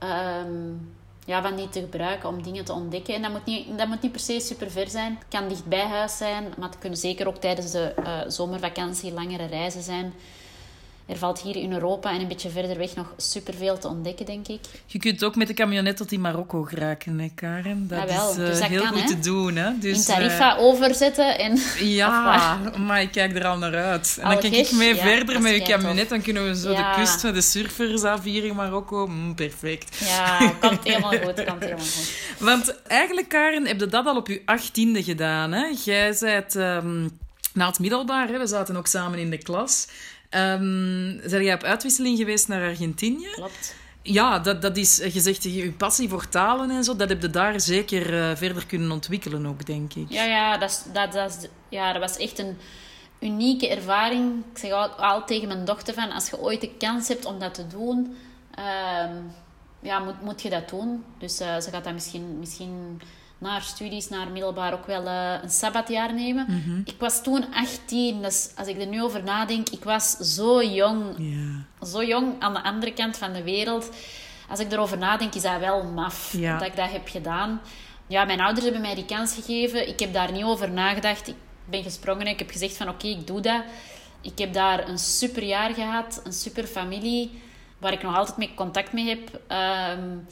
[0.42, 3.14] um, ja, van die te gebruiken om dingen te ontdekken.
[3.14, 5.14] En dat moet niet, dat moet niet per se super ver zijn.
[5.18, 9.12] Het kan dicht bij huis zijn, maar het kunnen zeker ook tijdens de uh, zomervakantie
[9.12, 10.14] langere reizen zijn.
[11.09, 14.49] Er valt hier in Europa en een beetje verder weg nog superveel te ontdekken, denk
[14.49, 14.61] ik.
[14.87, 17.88] Je kunt ook met de camionet tot in Marokko geraken, hè, Karen?
[17.88, 19.57] Dat is uh, dus dat heel goed te doen.
[19.57, 19.79] Hè?
[19.79, 21.59] Dus, in Tarifa uh, overzetten en...
[21.99, 24.18] Ja, maar ik kijk er al naar uit.
[24.21, 26.09] En dan kijk ik mee verder met je camionet.
[26.09, 29.07] Dan kunnen we zo de kust van de surfers afvieren in Marokko.
[29.07, 29.99] Mm, perfect.
[29.99, 31.44] Ja, komt helemaal goed.
[31.44, 32.12] Komt helemaal goed.
[32.38, 35.53] Want eigenlijk, Karen, heb je dat al op je achttiende gedaan.
[35.53, 35.66] Hè?
[35.85, 37.18] Jij bent um,
[37.53, 38.38] na het middelbaar, hè?
[38.38, 39.87] we zaten ook samen in de klas...
[40.31, 43.29] Um, zijn jij op uitwisseling geweest naar Argentinië?
[43.33, 43.75] Klopt.
[44.03, 47.61] Ja, dat, dat is gezegd, je passie voor talen en zo, dat heb je daar
[47.61, 50.07] zeker uh, verder kunnen ontwikkelen ook, denk ik.
[50.09, 52.57] Ja, ja, dat, dat, dat, ja, dat was echt een
[53.21, 54.45] unieke ervaring.
[54.53, 57.38] Ik zeg al, al tegen mijn dochter van, als je ooit de kans hebt om
[57.38, 58.17] dat te doen,
[58.59, 59.33] um,
[59.81, 61.05] ja, moet, moet je dat doen.
[61.19, 63.01] Dus uh, ze gaat dat misschien, misschien
[63.38, 66.46] naar studies, naar middelbaar ook wel uh, een sabbatjaar nemen.
[66.48, 66.81] Mhm.
[66.85, 71.14] Ik was toen 18, dus als ik er nu over nadenk, ik was zo jong.
[71.18, 71.90] Yeah.
[71.92, 73.90] Zo jong aan de andere kant van de wereld.
[74.48, 77.61] Als ik erover nadenk, is dat wel maf dat ik dat heb gedaan.
[78.07, 79.88] Ja, mijn ouders hebben mij die kans gegeven.
[79.88, 81.29] Ik heb daar niet over nagedacht.
[81.29, 83.62] Ik ben gesprongen en ik heb gezegd van oké, ik doe dat.
[84.20, 87.40] Ik heb daar een super jaar gehad, een super familie,
[87.79, 89.40] waar ik nog altijd mee contact mee heb.
[89.98, 90.27] Um,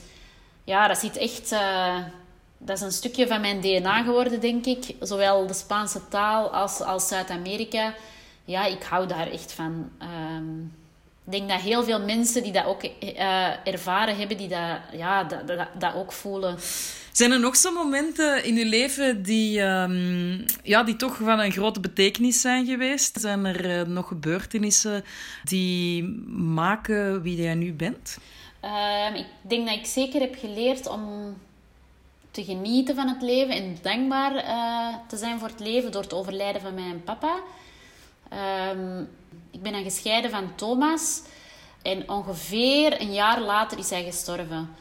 [0.65, 1.53] ja, dat zit echt...
[1.53, 1.97] Uh,
[2.67, 4.95] dat is een stukje van mijn DNA geworden, denk ik.
[5.01, 7.95] Zowel de Spaanse taal als, als Zuid-Amerika.
[8.45, 9.91] Ja, ik hou daar echt van.
[10.37, 10.73] Um,
[11.25, 15.25] ik denk dat heel veel mensen die dat ook uh, ervaren hebben, die dat, ja,
[15.25, 16.59] dat, dat, dat ook voelen.
[17.13, 21.53] Zijn er nog zo'n momenten in je leven die, um, ja, die toch van een
[21.53, 23.21] grote betekenis zijn geweest?
[23.21, 25.05] Zijn er uh, nog gebeurtenissen
[25.45, 26.03] die
[26.37, 28.19] maken wie jij nu bent?
[28.63, 31.35] Um, ik denk dat ik zeker heb geleerd om
[32.37, 36.15] te genieten van het leven en dankbaar uh, te zijn voor het leven door het
[36.15, 37.41] overlijden van mijn papa.
[38.73, 39.09] Um,
[39.51, 41.23] ik ben dan gescheiden van Thomas
[41.83, 44.75] en ongeveer een jaar later is hij gestorven.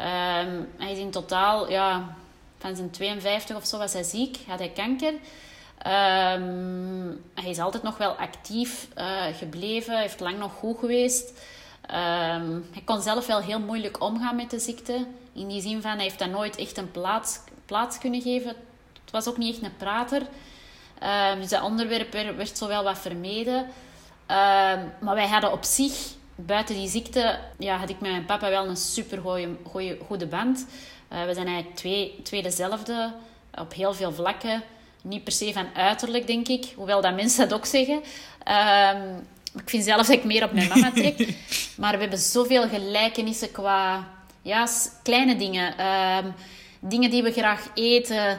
[0.00, 2.16] Um, hij is in totaal, ja,
[2.58, 5.12] van zijn 52 of zo was hij ziek, had hij kanker.
[5.12, 11.32] Um, hij is altijd nog wel actief uh, gebleven, heeft lang nog goed geweest.
[11.82, 15.06] Um, hij kon zelf wel heel moeilijk omgaan met de ziekte.
[15.32, 18.48] In die zin van, hij heeft dat nooit echt een plaats, plaats kunnen geven.
[19.02, 20.22] Het was ook niet echt een prater.
[21.32, 23.56] Um, dus dat onderwerp werd, werd zo wel wat vermeden.
[23.56, 25.92] Um, maar wij hadden op zich,
[26.34, 29.20] buiten die ziekte, ja, had ik met mijn papa wel een super
[29.64, 30.66] goeie, goede band.
[31.12, 33.12] Uh, we zijn eigenlijk twee, twee dezelfde
[33.54, 34.62] op heel veel vlakken.
[35.02, 36.72] Niet per se van uiterlijk, denk ik.
[36.76, 37.94] Hoewel dat mensen dat ook zeggen.
[37.94, 41.28] Um, ik vind zelf dat ik meer op mijn mama trek.
[41.80, 44.08] maar we hebben zoveel gelijkenissen qua
[44.42, 44.68] ja,
[45.02, 45.86] kleine dingen.
[45.86, 46.34] Um,
[46.80, 48.38] dingen die we graag eten,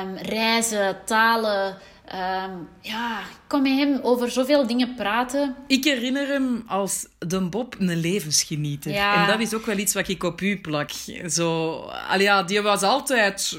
[0.00, 1.78] um, reizen, talen.
[2.14, 5.54] Um, ja, ik kon met hem over zoveel dingen praten.
[5.66, 8.92] Ik herinner hem als de Bob een levensgenieter.
[8.92, 9.22] Ja.
[9.22, 10.90] En dat is ook wel iets wat ik op u plak.
[11.28, 11.80] Zo,
[12.18, 13.58] ja, die was altijd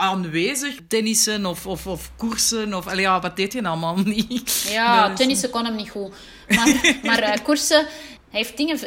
[0.00, 0.78] aanwezig.
[0.88, 2.74] Tennissen of, of, of koersen.
[2.74, 4.66] Of, allee, ja, wat deed je allemaal niet?
[4.70, 5.18] Ja, dus...
[5.18, 6.14] tennissen kon hem niet goed.
[6.48, 6.68] Maar,
[7.02, 7.86] maar uh, koersen...
[8.30, 8.78] Hij heeft dingen,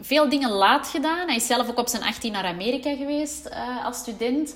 [0.00, 1.26] veel dingen laat gedaan.
[1.26, 4.54] Hij is zelf ook op zijn 18 naar Amerika geweest uh, als student.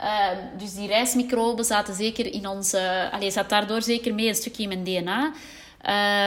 [0.00, 2.42] Uh, dus die reismicroben zaten zeker in.
[2.74, 5.32] Uh, allee, zat daardoor zeker mee een stukje in mijn DNA.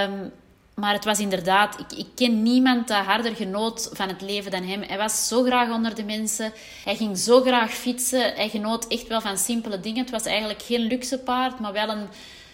[0.03, 0.31] Um,
[0.79, 4.63] maar het was inderdaad, ik, ik ken niemand dat harder genoot van het leven dan
[4.63, 4.81] hem.
[4.81, 6.53] Hij was zo graag onder de mensen.
[6.83, 8.33] Hij ging zo graag fietsen.
[8.35, 10.01] Hij genoot echt wel van simpele dingen.
[10.01, 12.07] Het was eigenlijk geen luxe paard, maar wel een,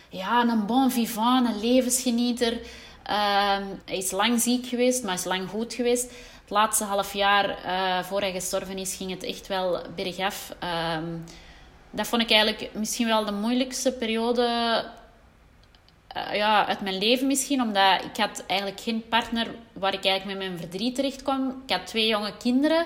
[0.10, 2.52] ja, een bon vivant, een levensgenieter.
[2.54, 2.60] Uh,
[3.86, 6.04] hij is lang ziek geweest, maar is lang goed geweest.
[6.42, 10.56] Het laatste half jaar uh, voor hij gestorven is, ging het echt wel bergaf.
[10.64, 10.98] Uh,
[11.92, 14.84] dat vond ik eigenlijk misschien wel de moeilijkste periode
[16.18, 17.62] uh, ja, uit mijn leven misschien.
[17.62, 21.62] Omdat ik had eigenlijk geen partner waar ik eigenlijk met mijn verdriet terecht kwam.
[21.66, 22.86] Ik had twee jonge kinderen.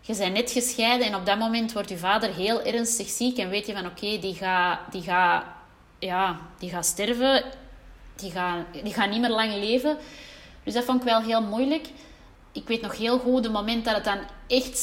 [0.00, 3.38] Je bent net gescheiden en op dat moment wordt je vader heel ernstig ziek.
[3.38, 5.54] En weet je van oké, die gaat die ga,
[5.98, 7.44] ja, die gaat sterven.
[8.16, 9.98] Die gaat die ga niet meer lang leven.
[10.64, 11.88] Dus dat vond ik wel heel moeilijk.
[12.52, 14.78] Ik weet nog heel goed, het moment dat het dan echt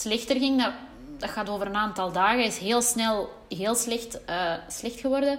[0.00, 0.72] slechter ging, dat,
[1.18, 5.38] dat gaat over een aantal dagen, is heel snel heel slecht, uh, slecht geworden.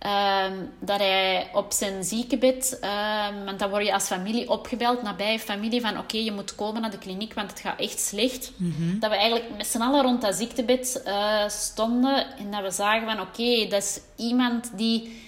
[0.00, 5.38] Ehm, dat hij op zijn ziekenbed, um, want dan word je als familie opgebeld, nabij
[5.38, 8.52] familie, van oké, je moet komen naar de kliniek, want het gaat echt slecht.
[8.56, 8.98] Mhm.
[8.98, 13.06] Dat we eigenlijk met z'n allen rond dat ziektebed uh, stonden en dat we zagen
[13.06, 15.22] van oké, dat is iemand die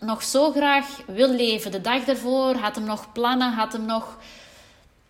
[0.00, 1.70] nog zo graag wil leven.
[1.70, 4.18] De dag ervoor had hem nog plannen, had hem nog...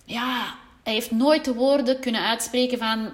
[0.04, 3.10] Ja, hij heeft nooit de woorden kunnen uitspreken van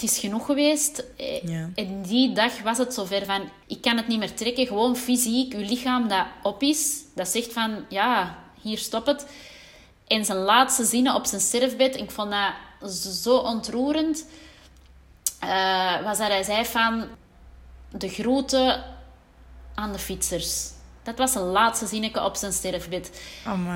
[0.00, 1.04] het is genoeg geweest.
[1.42, 1.70] Ja.
[1.74, 4.66] En die dag was het zover van, ik kan het niet meer trekken.
[4.66, 9.26] Gewoon fysiek, uw lichaam dat op is, dat zegt van, ja, hier stop het.
[10.06, 14.26] En zijn laatste zinnen op zijn sterfbed, ik vond dat zo ontroerend,
[15.44, 17.04] uh, was dat hij zei van,
[17.90, 18.84] de groeten
[19.74, 20.68] aan de fietsers.
[21.10, 23.22] Dat was zijn laatste zinnetje op zijn sterfbed.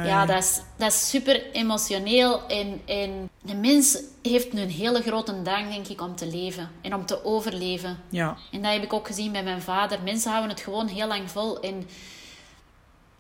[0.05, 2.47] Ja, dat is, dat is super emotioneel.
[2.47, 6.71] En, en de mens heeft een hele grote dank, denk ik, om te leven.
[6.81, 7.99] En om te overleven.
[8.09, 8.37] Ja.
[8.53, 10.03] En dat heb ik ook gezien bij mijn vader.
[10.03, 11.61] Mensen houden het gewoon heel lang vol.
[11.61, 11.89] En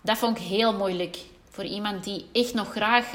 [0.00, 1.16] dat vond ik heel moeilijk.
[1.50, 3.06] Voor iemand die echt nog graag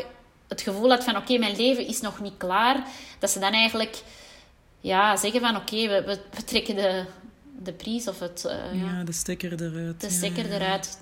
[0.48, 1.18] het gevoel had van...
[1.18, 2.84] Oké, mijn leven is nog niet klaar.
[3.20, 4.02] Dat ze dan eigenlijk
[4.80, 5.56] ja, zeggen van...
[5.56, 7.06] Oké, we, we trekken de,
[7.64, 8.44] de prijs of het...
[8.46, 10.02] Uh, ja, de stekker eruit.
[10.02, 10.56] De stekker ja.
[10.56, 11.00] eruit.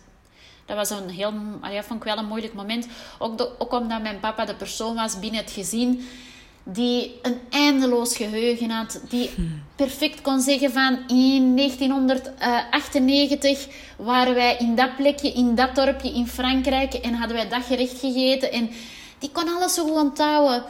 [0.65, 1.34] Dat was een heel...
[1.72, 2.88] Ja, vond ik wel een moeilijk moment.
[3.20, 6.08] Ook, de, ook omdat mijn papa de persoon was binnen het gezin
[6.63, 9.02] die een eindeloos geheugen had.
[9.10, 9.41] Die Hm.
[9.76, 11.00] perfect kon zeggen van...
[11.08, 13.67] In 1998
[13.98, 16.93] waren wij in dat plekje, in dat dorpje in Frankrijk...
[16.93, 18.52] En hadden wij dat gerecht gegeten.
[18.52, 18.70] En
[19.20, 20.63] die kon alles zo goed onthouden.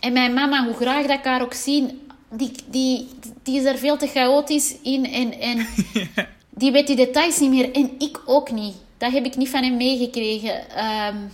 [0.00, 2.05] En mijn mama, hoe graag dat ik haar ook zien
[2.36, 3.08] die, die,
[3.42, 5.66] die is er veel te chaotisch in en, en
[6.60, 7.72] die weet die details niet meer.
[7.72, 8.74] En ik ook niet.
[8.98, 10.84] Dat heb ik niet van hem meegekregen.
[10.84, 11.30] Um,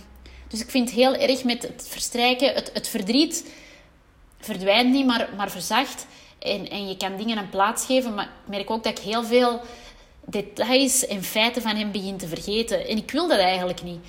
[0.47, 3.45] dus ik vind het heel erg met het verstrijken, het, het verdriet
[4.39, 6.05] verdwijnt niet, maar, maar verzacht.
[6.39, 9.23] En, en je kan dingen een plaats geven, maar ik merk ook dat ik heel
[9.23, 9.61] veel
[10.25, 12.87] details en feiten van hem begin te vergeten.
[12.87, 13.99] En ik wil dat eigenlijk niet.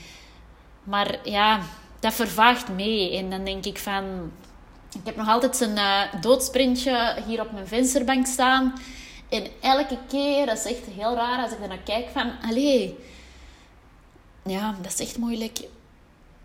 [0.82, 1.60] Maar ja,
[2.00, 3.16] dat vervaagt mee.
[3.16, 4.32] En dan denk ik van,
[4.94, 8.72] ik heb nog altijd zijn uh, doodsprintje hier op mijn vensterbank staan.
[9.28, 12.32] En elke keer, dat is echt heel raar als ik er naar kijk, van...
[12.42, 12.96] Allee,
[14.44, 15.58] ja, dat is echt moeilijk.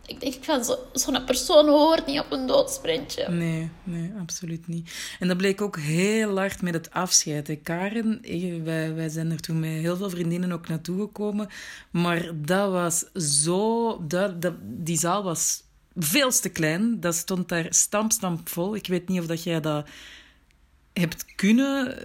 [0.06, 3.30] Ik denk van, zo'n zo persoon hoort niet op een doodsprintje.
[3.30, 5.16] Nee, nee, absoluut niet.
[5.20, 7.60] En dat bleek ook heel hard met het afscheid.
[7.64, 8.20] Karen,
[8.64, 11.48] wij, wij zijn er toen met heel veel vriendinnen ook naartoe gekomen.
[11.92, 13.06] Maar dat was
[13.44, 13.98] zo...
[14.08, 15.64] Dat, dat, die zaal was
[15.96, 17.00] veel te klein.
[17.00, 18.76] Dat stond daar stamp vol.
[18.76, 19.88] Ik weet niet of dat jij dat
[20.94, 21.98] hebt kunnen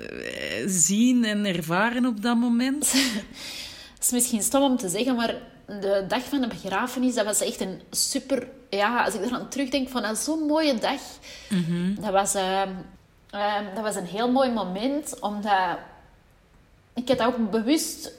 [0.66, 2.92] zien en ervaren op dat moment.
[3.94, 5.34] Het is misschien stom om te zeggen, maar
[5.66, 8.48] de dag van de begrafenis, dat was echt een super...
[8.70, 11.00] Ja, als ik er aan terugdenk, van dat zo'n mooie dag.
[11.48, 11.94] Mm -hmm.
[12.00, 12.62] Dat, was, uh,
[13.34, 15.78] uh, dat was een heel mooi moment, omdat...
[16.94, 18.12] Ik had ook bewust...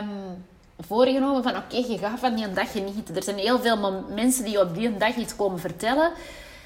[0.00, 0.44] Um,
[0.86, 3.16] voorgenomen van oké, okay, je gaat van die dag genieten.
[3.16, 6.10] Er zijn heel veel mensen die op die dag iets komen vertellen.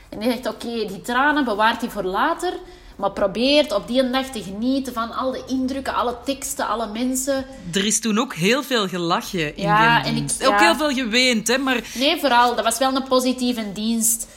[0.08, 2.52] En die zegt, oké, okay, die tranen bewaart hij voor later.
[2.96, 7.46] Maar probeert op die dag te genieten van al de indrukken, alle teksten, alle mensen.
[7.72, 10.58] Er is toen ook heel veel gelachen in ja, die en ik, Ook ja.
[10.58, 11.58] heel veel geweend, hè.
[11.58, 11.80] Maar...
[11.94, 12.54] Nee, vooral.
[12.54, 14.28] Dat was wel een positieve dienst.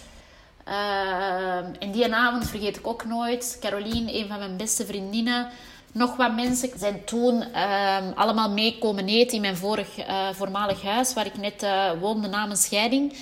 [0.67, 3.57] Uh, en die avond vergeet ik ook nooit.
[3.61, 5.49] Caroline, een van mijn beste vriendinnen
[5.95, 10.81] nog wat mensen zijn toen uh, allemaal mee komen eten in mijn vorig, uh, voormalig
[10.81, 13.13] huis, waar ik net uh, woonde na mijn scheiding.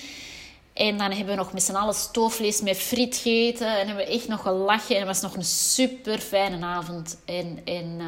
[0.74, 3.68] En dan hebben we nog met z'n allen stoofvlees met friet gegeten.
[3.68, 4.96] En hebben we echt nog gelachen.
[4.96, 7.18] En het was nog een super fijne avond.
[7.26, 8.02] En, en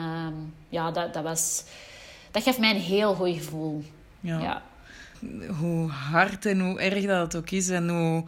[0.69, 1.63] ja, dat, dat, was,
[2.31, 3.83] dat gaf mij een heel goed gevoel.
[4.19, 4.39] Ja.
[4.39, 4.61] ja.
[5.59, 7.69] Hoe hard en hoe erg dat het ook is.
[7.69, 8.23] En hoe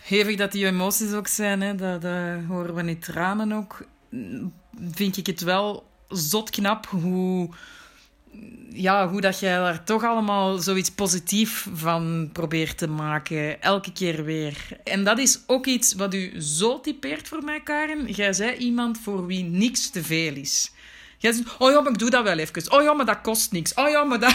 [0.00, 1.60] hevig dat die emoties ook zijn.
[1.60, 3.86] Hè, dat, dat horen we in tranen ook
[4.92, 7.48] vind ik het wel zot knap hoe,
[8.70, 13.62] ja, hoe dat jij daar toch allemaal zoiets positief van probeert te maken.
[13.62, 14.78] Elke keer weer.
[14.84, 18.06] En dat is ook iets wat u zo typeert voor mij, Karen.
[18.06, 20.72] Jij zei iemand voor wie niks te veel is.
[21.18, 22.72] Jij zegt, oh ja, maar ik doe dat wel even.
[22.72, 23.74] Oh ja, maar dat kost niks.
[23.74, 24.34] Oh ja, maar dat...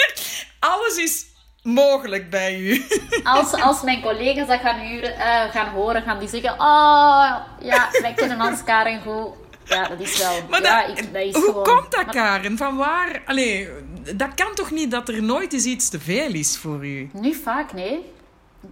[0.58, 1.26] Alles is
[1.62, 2.84] mogelijk bij u.
[3.22, 6.52] Als, als mijn collega's dat gaan, huren, uh, gaan horen, gaan die zeggen...
[6.52, 9.43] Oh, ja, wij kennen ons Karen goed.
[9.64, 10.32] Ja, dat is wel...
[10.48, 12.56] Maar ja, dat, ik, dat is hoe gewoon, komt dat, maar, Karen?
[12.56, 13.22] Van waar?
[13.26, 13.68] Allee,
[14.16, 17.10] dat kan toch niet dat er nooit eens iets te veel is voor u?
[17.12, 18.12] Niet vaak, nee.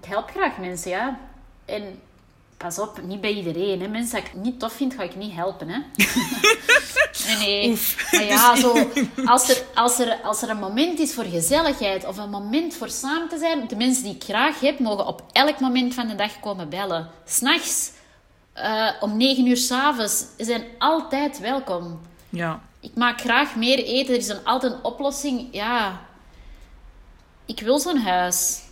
[0.01, 1.19] Ik help graag mensen, ja.
[1.65, 2.01] En
[2.57, 3.81] pas op, niet bij iedereen.
[3.81, 3.89] Hè.
[3.89, 5.69] Mensen dat ik niet tof vind, ga ik niet helpen.
[5.69, 5.79] Hè.
[7.27, 7.79] Nee, nee.
[8.11, 8.91] Maar ja, zo,
[9.25, 12.89] als, er, als, er, als er een moment is voor gezelligheid of een moment voor
[12.89, 16.15] samen te zijn, de mensen die ik graag heb, mogen op elk moment van de
[16.15, 17.11] dag komen bellen.
[17.25, 17.91] S'nachts,
[18.57, 22.01] uh, om negen uur s'avonds, zijn altijd welkom.
[22.29, 22.61] Ja.
[22.81, 24.15] Ik maak graag meer eten.
[24.15, 25.49] Er is dan altijd een oplossing.
[25.51, 26.01] Ja,
[27.47, 28.63] ik wil zo'n huis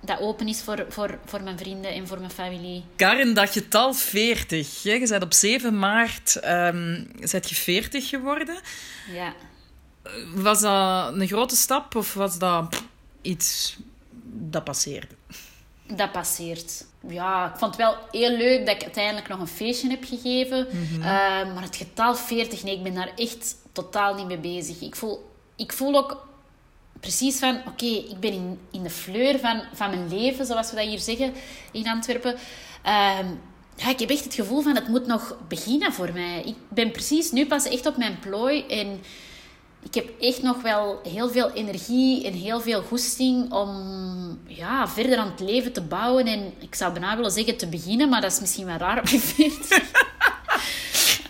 [0.00, 2.84] dat open is voor, voor, voor mijn vrienden en voor mijn familie.
[2.96, 4.82] Karin, dat getal 40.
[4.82, 8.56] Je bent op 7 maart um, je 40 geworden.
[9.12, 9.34] Ja.
[10.34, 12.82] Was dat een grote stap of was dat
[13.22, 13.76] iets
[14.24, 15.14] dat passeerde?
[15.86, 16.84] Dat passeert.
[17.08, 20.66] Ja, ik vond het wel heel leuk dat ik uiteindelijk nog een feestje heb gegeven.
[20.70, 20.98] Mm
[21.54, 24.80] maar het getal 40, nee, ik ben daar echt totaal niet mee bezig.
[24.80, 26.26] Ik voel, ik voel ook
[27.00, 30.76] precies van, oké, ik ben in, in de fleur van, van mijn leven, zoals we
[30.76, 31.34] dat hier zeggen
[31.72, 32.34] in Antwerpen.
[32.86, 33.18] Uh,
[33.76, 36.42] ja, ik heb echt het gevoel van, het moet nog beginnen voor mij.
[36.44, 39.00] Ik ben precies nu pas echt op mijn plooi en
[39.84, 45.18] ik heb echt nog wel heel veel energie en heel veel goesting om ja, verder
[45.18, 46.26] aan het leven te bouwen.
[46.26, 49.06] En ik zou bijna willen zeggen te beginnen, maar dat is misschien wel raar op
[49.06, 49.82] je 40.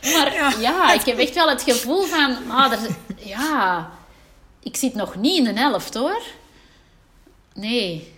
[0.14, 0.52] maar ja.
[0.60, 0.92] ja.
[0.92, 3.90] ik heb echt wel het gevoel van, ah, er, ja,
[4.62, 6.22] ik zit nog niet in de helft hoor.
[7.54, 8.12] Nee.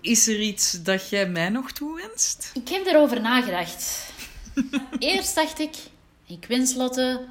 [0.00, 2.50] Is er iets dat jij mij nog toewenst?
[2.54, 4.12] Ik heb erover nagedacht.
[4.98, 5.74] Eerst dacht ik,
[6.26, 7.26] ik wens Lotte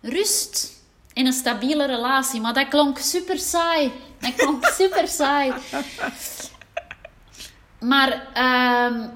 [0.00, 0.81] rust
[1.14, 2.40] en een stabiele relatie.
[2.40, 3.92] Maar dat klonk super saai.
[4.20, 5.52] Dat klonk super saai.
[7.80, 9.06] Maar uh,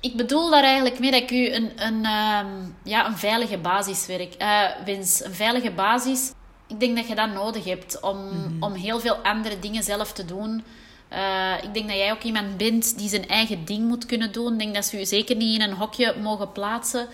[0.00, 2.40] ik bedoel daar eigenlijk mee dat ik u een, een, uh,
[2.82, 5.24] ja, een veilige basis werk, uh, wens.
[5.24, 6.32] Een veilige basis
[6.72, 8.62] ik denk dat je dat nodig hebt om, mhm.
[8.62, 10.64] om heel veel andere dingen zelf te doen.
[11.12, 14.52] Uh, ik denk dat jij ook iemand bent die zijn eigen ding moet kunnen doen.
[14.52, 17.08] Ik denk dat ze je zeker niet in een hokje mogen plaatsen.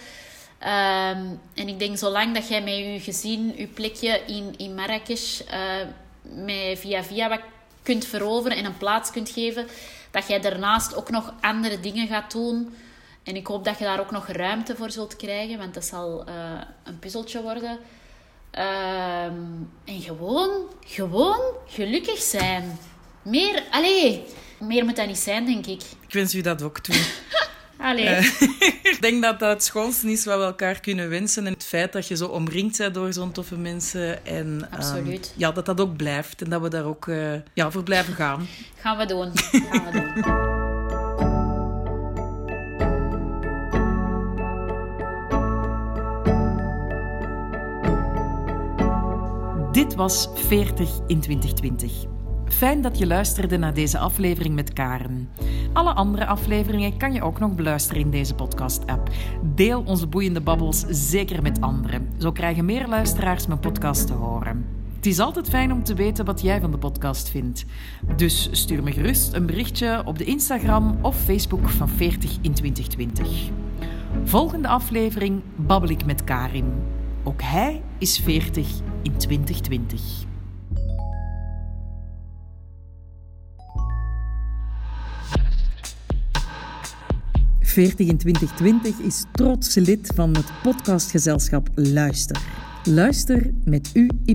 [0.59, 5.41] Ehm, en ik denk, zolang dat jij met je gezin, je plekje in, in Marrakesh,
[5.41, 5.47] uh,
[6.23, 7.41] met via via wat
[7.83, 9.67] kunt veroveren en een plaats kunt geven,
[10.11, 12.75] dat jij daarnaast ook nog andere dingen gaat doen.
[13.23, 16.29] En ik hoop dat je daar ook nog ruimte voor zult krijgen, want dat zal
[16.29, 16.35] uh,
[16.85, 17.71] een puzzeltje worden.
[18.53, 20.51] Um, en gewoon,
[20.87, 22.79] gewoon gelukkig zijn.
[23.23, 24.25] Meer, allee,
[24.61, 25.83] meer moet dat niet zijn, denk ik.
[26.07, 26.95] Ik wens u dat ook toe.
[27.79, 28.09] allee.
[28.09, 28.41] Uh,
[28.93, 31.47] ik denk dat dat het schoonste is wat we elkaar kunnen wensen.
[31.47, 34.27] En het feit dat je zo omringd bent door zo'n toffe mensen.
[34.27, 35.27] En, ehm, Absoluut.
[35.27, 36.43] Um, ja, dat dat ook blijft.
[36.43, 38.47] En dat we daar ook uh, ja, voor blijven gaan.
[38.77, 39.31] Gaan we doen.
[39.71, 40.57] Gaan we doen.
[49.73, 52.18] Dit was 40 in 2020.
[52.49, 55.29] Fijn dat je luisterde naar deze aflevering met Karen.
[55.73, 59.11] Alle andere afleveringen kan je ook nog beluisteren in deze podcast-app.
[59.55, 62.09] Deel onze boeiende babbels zeker met anderen.
[62.19, 64.67] Zo krijgen meer luisteraars mijn podcast te horen.
[64.97, 67.65] Het is altijd fijn om te weten wat jij van de podcast vindt.
[68.17, 73.51] Dus stuur me gerust een berichtje op de Instagram of Facebook van 40 in 2020.
[74.25, 76.73] Volgende aflevering babbel ik met Karin.
[77.25, 78.69] Ook hij is 40
[79.03, 80.28] in 2020.
[87.69, 92.41] Veertig in 2020 is trots lid van het podcastgezelschap Luister.
[92.85, 94.35] Luister met UY.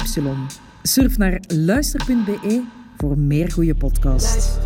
[0.84, 2.64] Surf naar luister.be
[2.98, 4.58] voor meer goede podcasts.